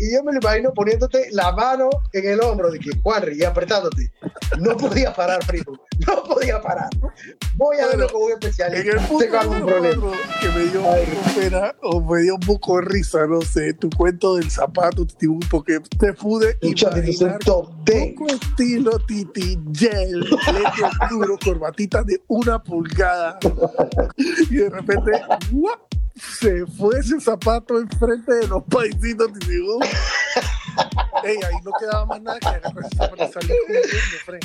Y 0.00 0.12
yo 0.14 0.22
me 0.24 0.32
lo 0.32 0.38
imagino 0.40 0.72
poniéndote 0.74 1.28
la 1.32 1.52
mano 1.52 1.88
en 2.12 2.28
el 2.28 2.40
hombro 2.40 2.70
de 2.70 2.78
que 2.78 2.90
Warry 3.02 3.38
y 3.40 3.44
apretándote. 3.44 4.10
No 4.58 4.76
podía 4.76 5.12
parar, 5.12 5.40
primo. 5.46 5.78
No 6.06 6.22
podía 6.24 6.60
parar. 6.60 6.88
Voy 7.56 7.76
a 7.78 7.88
verlo 7.88 8.08
como 8.10 8.26
un 8.26 8.32
En 8.32 8.38
especialista. 8.38 8.92
el 8.92 9.00
punto 9.06 9.24
Tengo 9.24 9.38
algún 9.40 9.66
problema. 9.66 10.12
que 10.40 10.48
me 10.48 10.64
dio 10.66 10.82
pena 11.36 11.74
o 11.82 12.00
me 12.00 12.22
dio 12.22 12.34
un 12.34 12.40
poco 12.40 12.76
de 12.76 12.82
risa, 12.82 13.26
no 13.26 13.40
sé, 13.42 13.74
tu 13.74 13.90
cuento 13.90 14.36
del 14.36 14.50
zapato, 14.50 15.04
Titi, 15.06 15.26
porque 15.50 15.80
te 15.98 16.12
pude 16.12 16.56
Muchachos, 16.62 16.98
es 16.98 17.20
un 17.20 17.28
imaginar 17.28 17.38
top 17.40 17.70
10. 17.84 18.14
poco 18.14 18.26
estilo 18.32 18.98
Titi 19.00 19.58
Gel, 19.72 20.24
duro, 21.10 21.36
corbatita 21.42 22.02
de 22.04 22.22
una 22.28 22.62
pulgada. 22.62 23.38
Y 24.50 24.54
de 24.56 24.70
repente, 24.70 25.12
¡guap! 25.50 25.80
Se 26.18 26.66
fue 26.66 26.98
ese 26.98 27.20
zapato 27.20 27.78
enfrente 27.78 28.34
de 28.34 28.48
los 28.48 28.62
paisitos 28.64 29.32
Titi. 29.34 29.60
¡uh! 29.60 29.80
Ey, 31.24 31.36
ahí 31.36 31.54
no 31.64 31.70
quedaba 31.78 32.06
más 32.06 32.22
nada 32.22 32.38
que 32.38 32.48
agarrar 32.48 32.84
ese 32.84 32.96
zapato 32.96 33.24
y 33.24 33.32
salir 33.32 33.56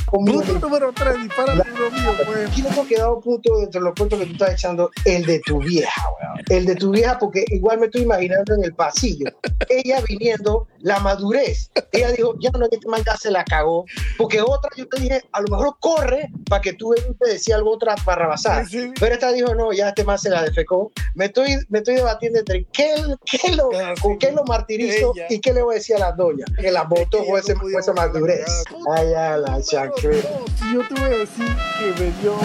corriendo. 0.09 0.43
Punto 0.45 0.59
número 0.67 0.91
3, 0.93 1.21
dispara 1.23 1.53
el 1.53 1.57
número 1.59 1.91
mío, 1.91 2.11
pues. 2.25 2.49
Aquí 2.49 2.61
no 2.61 2.69
hemos 2.69 2.87
quedado 2.87 3.15
un 3.15 3.21
punto 3.21 3.59
dentro 3.59 3.81
de 3.81 3.85
los 3.85 3.93
cuentos 3.95 4.19
que 4.19 4.25
tú 4.25 4.31
estás 4.33 4.51
echando, 4.53 4.91
el 5.05 5.25
de 5.25 5.39
tu 5.39 5.59
vieja, 5.59 6.09
weón. 6.09 6.41
El 6.49 6.65
de 6.65 6.75
tu 6.75 6.91
vieja, 6.91 7.17
porque 7.19 7.45
igual 7.49 7.79
me 7.79 7.85
estoy 7.87 8.01
imaginando 8.01 8.55
en 8.55 8.63
el 8.63 8.73
pasillo. 8.73 9.31
Ella 9.69 10.01
viniendo, 10.07 10.67
la 10.79 10.99
madurez. 10.99 11.71
Ella 11.91 12.11
dijo, 12.11 12.35
ya 12.39 12.49
no, 12.51 12.65
este 12.69 12.87
man 12.87 13.01
ya 13.05 13.15
se 13.17 13.31
la 13.31 13.43
cagó. 13.43 13.85
Porque 14.17 14.41
otra, 14.41 14.69
yo 14.75 14.87
te 14.87 14.99
dije, 15.01 15.21
a 15.31 15.41
lo 15.41 15.47
mejor 15.49 15.75
corre 15.79 16.29
para 16.49 16.61
que 16.61 16.73
tú 16.73 16.93
te 17.19 17.29
decía 17.29 17.55
algo 17.55 17.71
otra 17.73 17.95
barrabasada. 18.05 18.65
Sí, 18.65 18.81
sí. 18.81 18.91
Pero 18.99 19.13
esta 19.13 19.31
dijo, 19.31 19.53
no, 19.55 19.71
ya 19.73 19.89
este 19.89 20.03
man 20.03 20.17
se 20.19 20.29
la 20.29 20.43
defecó. 20.43 20.91
Me 21.15 21.25
estoy, 21.25 21.57
me 21.69 21.79
estoy 21.79 21.95
debatiendo 21.95 22.39
entre 22.39 22.65
qué, 22.73 22.95
qué 23.25 23.55
lo, 23.55 23.69
Ah, 23.73 23.93
sí. 23.95 24.01
con 24.01 24.17
qué 24.19 24.31
lo 24.31 24.43
martirizo 24.43 25.13
Ella. 25.15 25.27
y 25.29 25.39
qué 25.39 25.53
le 25.53 25.61
voy 25.63 25.75
a 25.75 25.77
decir 25.77 25.95
a 25.95 25.99
la 25.99 26.11
doña. 26.11 26.45
Que 26.63 26.71
la 26.71 26.83
votó 26.83 27.09
que 27.09 27.17
con 27.17 27.27
ella 27.27 27.39
ese- 27.39 27.53
no 27.55 27.59
con 27.59 27.67
podía 27.67 27.79
esa 27.79 27.91
botar 27.91 28.07
la 28.07 28.13
madurez. 28.13 28.63
cagada. 28.63 28.95
Ay, 28.95 29.13
a 29.13 29.37
la 29.37 29.61
chancrera. 29.61 30.29
Yo 30.73 30.87
te 30.87 30.93
voy 30.93 31.03
a 31.03 31.17
decir 31.17 31.45
que 31.77 32.03
me 32.03 32.11
dio 32.21 32.35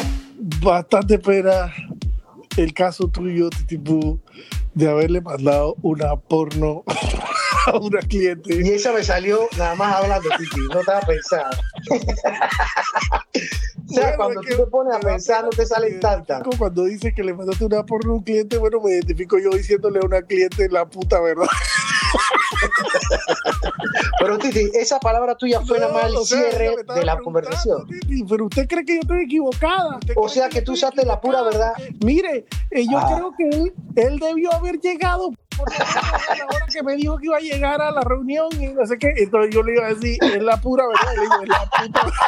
bastante 0.60 1.18
pena 1.20 1.72
el 2.56 2.74
caso 2.74 3.06
tuyo, 3.08 3.48
tipo, 3.68 4.18
de 4.74 4.88
haberle 4.90 5.20
mandado 5.20 5.76
una 5.82 6.16
porno 6.16 6.82
a 7.66 7.76
una 7.78 8.00
cliente. 8.00 8.56
Y 8.60 8.70
esa 8.70 8.92
me 8.92 9.04
salió 9.04 9.46
nada 9.56 9.76
más 9.76 9.94
hablando, 9.94 10.28
Titi, 10.36 10.60
no 10.72 10.80
estaba 10.80 11.00
pensando. 11.02 11.56
o 11.90 11.94
sea, 13.92 14.02
Bueno, 14.02 14.16
cuando 14.16 14.40
tú 14.40 14.56
te 14.56 14.66
pones 14.66 14.94
a 14.96 15.00
pensar, 15.00 15.44
no 15.44 15.50
te 15.50 15.64
salen 15.64 16.00
tantas. 16.00 16.42
Cuando 16.58 16.84
dice 16.84 17.14
que 17.14 17.22
le 17.22 17.34
mandaste 17.34 17.64
una 17.64 17.86
porno 17.86 18.12
a 18.12 18.16
un 18.16 18.22
cliente, 18.24 18.58
bueno, 18.58 18.80
me 18.80 18.90
identifico 18.90 19.38
yo 19.38 19.50
diciéndole 19.50 20.00
a 20.02 20.06
una 20.06 20.22
cliente 20.22 20.68
la 20.70 20.84
puta 20.86 21.20
verdad. 21.20 21.46
Pero 24.28 24.38
Titi, 24.40 24.70
esa 24.74 25.00
palabra 25.00 25.34
tuya 25.36 25.62
fue 25.62 25.78
nada 25.80 25.90
más 25.90 26.04
el 26.04 26.12
No, 26.12 26.20
o 26.20 26.24
sea, 26.26 26.50
cierre 26.50 26.76
de 26.94 27.02
la 27.06 27.18
conversación. 27.18 27.86
Titi, 27.86 28.24
Pero 28.24 28.44
usted 28.44 28.68
cree 28.68 28.84
que 28.84 28.94
yo 28.96 29.00
estoy 29.00 29.24
equivocada. 29.24 29.96
¿Usted 29.96 30.12
O 30.18 30.28
sea, 30.28 30.50
que 30.50 30.60
tú 30.60 30.72
usaste 30.72 31.06
la 31.06 31.18
pura 31.18 31.40
verdad. 31.40 31.72
Mire, 32.04 32.44
eh, 32.70 32.84
yo 32.90 32.98
Ah. 32.98 33.10
creo 33.14 33.32
que 33.38 33.48
él, 33.48 33.72
él 33.96 34.18
debió 34.18 34.52
haber 34.52 34.78
llegado 34.80 35.30
por 35.56 35.70
la 35.70 36.44
hora 36.44 36.66
que 36.70 36.82
me 36.82 36.96
dijo 36.96 37.16
que 37.16 37.24
iba 37.24 37.38
a 37.38 37.40
llegar 37.40 37.80
a 37.80 37.90
la 37.90 38.02
reunión 38.02 38.48
y 38.60 38.66
no 38.66 38.84
sé 38.84 38.98
qué. 38.98 39.14
Entonces 39.16 39.54
yo 39.54 39.62
le 39.62 39.72
iba 39.76 39.86
a 39.86 39.94
decir, 39.94 40.18
es 40.22 40.42
la 40.42 40.58
pura 40.60 40.84
verdad. 40.86 41.14
Le 41.16 41.22
digo, 41.22 41.34
es 41.44 41.48
la 41.48 41.70
puta 41.70 42.04
verdad. 42.04 42.26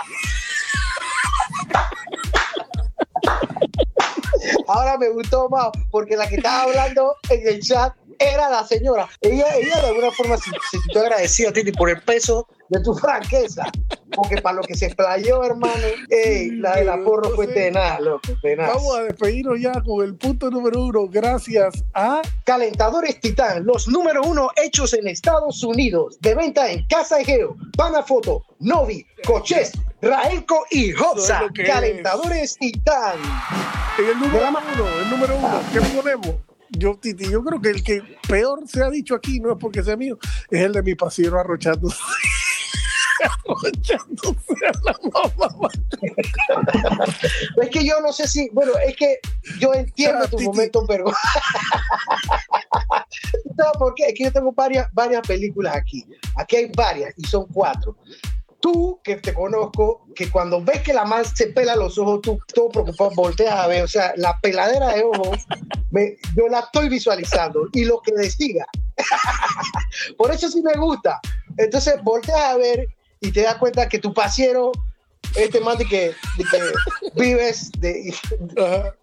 Ahora 4.69 4.97
me 4.97 5.11
gustó 5.11 5.51
más 5.51 5.69
porque 5.91 6.17
la 6.17 6.27
que 6.27 6.37
estaba 6.37 6.63
hablando 6.63 7.15
en 7.29 7.47
el 7.47 7.61
chat 7.61 7.93
era 8.21 8.51
la 8.51 8.67
señora. 8.67 9.09
Ella, 9.23 9.57
ella 9.57 9.81
de 9.81 9.87
alguna 9.89 10.11
forma 10.11 10.37
se, 10.37 10.51
sintió 10.71 11.01
agradecida, 11.01 11.53
Titi, 11.53 11.73
por 11.73 11.89
el 11.89 12.01
peso 12.03 12.47
de 12.69 12.81
tu 12.83 12.95
franqueza. 12.95 13.65
Porque 14.15 14.43
para 14.43 14.57
lo 14.57 14.63
que 14.63 14.75
se 14.75 14.87
explayó, 14.87 15.43
hermano, 15.43 15.87
ey, 16.11 16.51
la 16.51 16.77
de 16.77 16.85
la 16.85 17.03
porro 17.03 17.31
fue 17.31 17.47
tenaz, 17.47 18.01
loco, 18.01 18.29
tenaz. 18.43 18.75
Vamos 18.75 18.97
a 18.97 19.03
despedirnos 19.05 19.61
ya 19.61 19.73
con 19.83 20.05
el 20.05 20.17
punto 20.17 20.51
número 20.51 20.83
uno. 20.85 21.09
Gracias 21.09 21.83
a 21.95 22.21
Calentadores 22.45 23.21
Titán, 23.21 23.65
los 23.65 23.89
número 23.89 24.23
uno 24.23 24.51
hechos 24.63 24.93
en 24.95 25.09
Estados 25.09 25.63
Unidos. 25.65 26.19
De 26.21 26.35
venta 26.35 26.71
en 26.71 26.87
Casa 26.89 27.21
Egeo, 27.21 27.57
Panafoto, 27.77 28.45
Novi, 28.59 29.07
Coches, 29.25 29.73
Raelco 30.03 30.67
y 30.71 30.93
Hopsa. 30.93 31.39
Eso 31.39 31.51
es 31.55 31.69
Calentadores 31.69 32.57
Titán. 32.57 33.19
El 33.99 34.19
número 34.19 34.49
uno, 34.49 34.89
el 35.03 35.11
número 35.11 35.37
uno, 35.37 35.63
¿qué 35.73 35.81
ponemos? 35.81 36.50
Yo, 36.71 36.97
Titi, 36.97 37.31
yo 37.31 37.43
creo 37.43 37.61
que 37.61 37.71
el 37.71 37.83
que 37.83 38.03
peor 38.29 38.67
se 38.67 38.83
ha 38.83 38.91
dicho 38.91 39.15
aquí, 39.15 39.41
no 39.41 39.53
es 39.53 39.59
porque 39.59 39.83
sea 39.83 39.97
mío, 39.97 40.19
es 40.51 40.61
el 40.61 40.73
de 40.73 40.83
mi 40.83 40.95
pasiero 40.95 41.39
arrochándose. 41.39 41.99
arrochándose 43.45 44.55
a 44.67 44.73
la 44.85 44.97
mamá. 45.37 45.69
Es 47.63 47.71
que 47.71 47.85
yo 47.85 48.01
no 48.01 48.13
sé 48.13 48.29
si, 48.29 48.49
bueno, 48.51 48.73
es 48.87 48.97
que 48.97 49.19
yo 49.59 49.75
entiendo 49.75 50.27
tu 50.29 50.37
Titi. 50.37 50.49
momento, 50.49 50.85
pero. 50.87 51.07
¿Sabes 53.57 53.73
por 53.79 53.95
qué? 53.95 54.07
Es 54.07 54.15
que 54.15 54.25
yo 54.25 54.33
tengo 54.33 54.53
varias, 54.53 54.89
varias 54.93 55.27
películas 55.27 55.77
aquí. 55.77 56.07
Aquí 56.37 56.57
hay 56.57 56.71
varias 56.75 57.13
y 57.17 57.27
son 57.27 57.47
cuatro. 57.53 57.97
Tú, 58.61 59.01
que 59.03 59.17
te 59.17 59.33
conozco, 59.33 60.07
que 60.15 60.31
cuando 60.31 60.63
ves 60.63 60.83
que 60.83 60.93
la 60.93 61.05
man 61.05 61.25
se 61.25 61.47
pela 61.49 61.75
los 61.77 61.97
ojos, 61.99 62.21
tú 62.23 62.39
todo 62.55 62.69
preocupado, 62.69 63.11
volteas 63.17 63.55
a 63.55 63.67
ver. 63.67 63.83
O 63.85 63.89
sea, 63.89 64.13
la 64.17 64.39
peladera 64.41 64.89
de 64.95 65.03
ojos, 65.03 65.39
me- 65.91 66.17
yo 66.37 66.47
la 66.49 66.61
estoy 66.61 66.89
visualizando 66.91 67.69
y 67.73 67.85
lo 67.85 68.01
que 68.01 68.13
decida. 68.13 68.67
Por 70.19 70.31
eso 70.31 70.49
sí 70.51 70.63
me 70.63 70.75
gusta. 70.75 71.21
Entonces, 71.57 72.03
volteas 72.03 72.41
a 72.41 72.57
ver 72.57 72.87
y 73.21 73.33
te 73.33 73.43
das 73.43 73.57
cuenta 73.57 73.89
que 73.89 73.99
tu 73.99 74.13
pasiero, 74.13 74.73
este 75.37 75.61
man 75.61 75.79
de 75.79 75.85
que, 75.87 76.01
de 76.37 76.45
que 76.51 76.61
vives 77.15 77.71
de, 77.79 78.15
Ajá. 78.59 78.95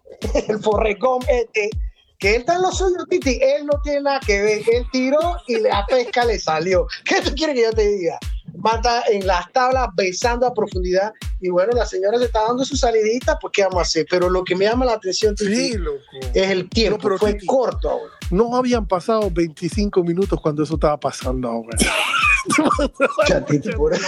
el 0.48 0.58
forrecón 0.60 1.20
este, 1.28 1.70
que 2.18 2.34
él 2.34 2.40
está 2.40 2.56
en 2.56 2.62
lo 2.62 2.72
suyo, 2.72 2.96
Titi, 3.08 3.38
él 3.40 3.66
no 3.66 3.80
tiene 3.82 4.02
nada 4.02 4.20
que 4.20 4.40
ver, 4.42 4.62
él 4.72 4.86
tiró 4.92 5.36
y 5.46 5.60
la 5.60 5.86
pesca 5.86 6.24
le 6.24 6.38
salió. 6.38 6.86
¿Qué 7.04 7.20
tú 7.22 7.32
quieres 7.34 7.54
que 7.56 7.62
yo 7.62 7.72
te 7.72 7.86
diga? 7.88 8.18
Mata 8.58 9.02
en 9.10 9.26
las 9.26 9.50
tablas 9.52 9.88
besando 9.94 10.46
a 10.46 10.52
profundidad 10.52 11.12
y 11.40 11.48
bueno, 11.48 11.72
la 11.72 11.86
señora 11.86 12.18
se 12.18 12.24
está 12.24 12.42
dando 12.42 12.64
su 12.64 12.76
salidita, 12.76 13.38
pues 13.40 13.52
¿qué 13.54 13.62
vamos 13.62 13.78
a 13.78 13.82
hacer? 13.82 14.06
Pero 14.10 14.28
lo 14.28 14.42
que 14.44 14.56
me 14.56 14.64
llama 14.64 14.84
la 14.84 14.94
atención, 14.94 15.34
Titi, 15.36 15.54
Sí, 15.54 15.74
loco. 15.78 15.98
es 16.34 16.50
el 16.50 16.68
tiempo, 16.68 16.96
No, 16.98 17.02
pero 17.02 17.18
fue 17.18 17.34
Titi- 17.34 17.46
corto 17.46 17.90
ahora. 17.90 18.12
No 18.30 18.56
habían 18.56 18.86
pasado 18.86 19.30
25 19.30 20.02
minutos 20.02 20.40
cuando 20.40 20.62
eso 20.62 20.74
estaba 20.74 20.98
pasando 20.98 21.48
ahora. 21.48 21.78
Ya, 23.28 23.44
Titi, 23.44 23.70
por 23.72 23.92
eso. 23.92 24.06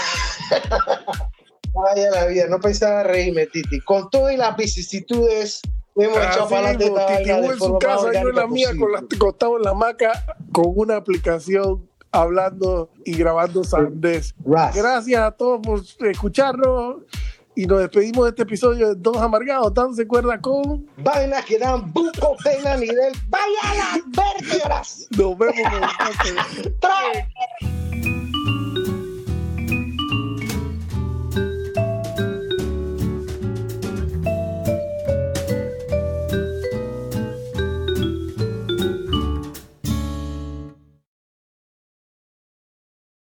Vaya 1.72 2.10
la 2.10 2.26
vida, 2.26 2.46
no 2.48 2.58
pensaba 2.60 3.02
reírme, 3.02 3.46
Titi. 3.46 3.80
Con 3.80 4.10
todas 4.10 4.36
las 4.36 4.56
vicisitudes, 4.56 5.60
hemos 5.96 6.16
echado 6.16 6.48
para 6.48 6.70
adelante 6.70 6.92
Titi 7.18 7.30
en 7.30 7.58
su 7.58 7.78
casa, 7.78 8.12
yo 8.12 8.28
en 8.30 8.34
la 8.36 8.46
mía, 8.46 8.70
con 8.78 8.92
la, 8.92 8.98
acostado 9.00 9.56
en 9.56 9.62
la 9.62 9.70
hamaca, 9.70 10.24
con 10.52 10.64
una 10.74 10.96
aplicación, 10.96 11.88
hablando 12.12 12.90
y 13.04 13.14
grabando 13.14 13.64
sandés. 13.64 14.34
Ras. 14.44 14.74
Gracias 14.74 15.20
a 15.20 15.30
todos 15.30 15.60
por 15.60 16.08
escucharnos 16.08 16.96
y 17.54 17.66
nos 17.66 17.80
despedimos 17.80 18.24
de 18.24 18.30
este 18.30 18.42
episodio 18.42 18.88
de 18.88 18.94
Dos 18.96 19.16
Amargados. 19.18 19.74
Dándose 19.74 20.06
cuerda 20.06 20.40
con. 20.40 20.86
Vainas 20.98 21.44
que 21.44 21.58
dan 21.58 21.92
buco, 21.92 22.36
pena, 22.42 22.76
nivel. 22.76 23.12
¡Vaya 23.28 23.74
las 23.76 24.00
vértebras! 24.40 25.08
Nos 25.10 25.36
vemos. 25.36 25.56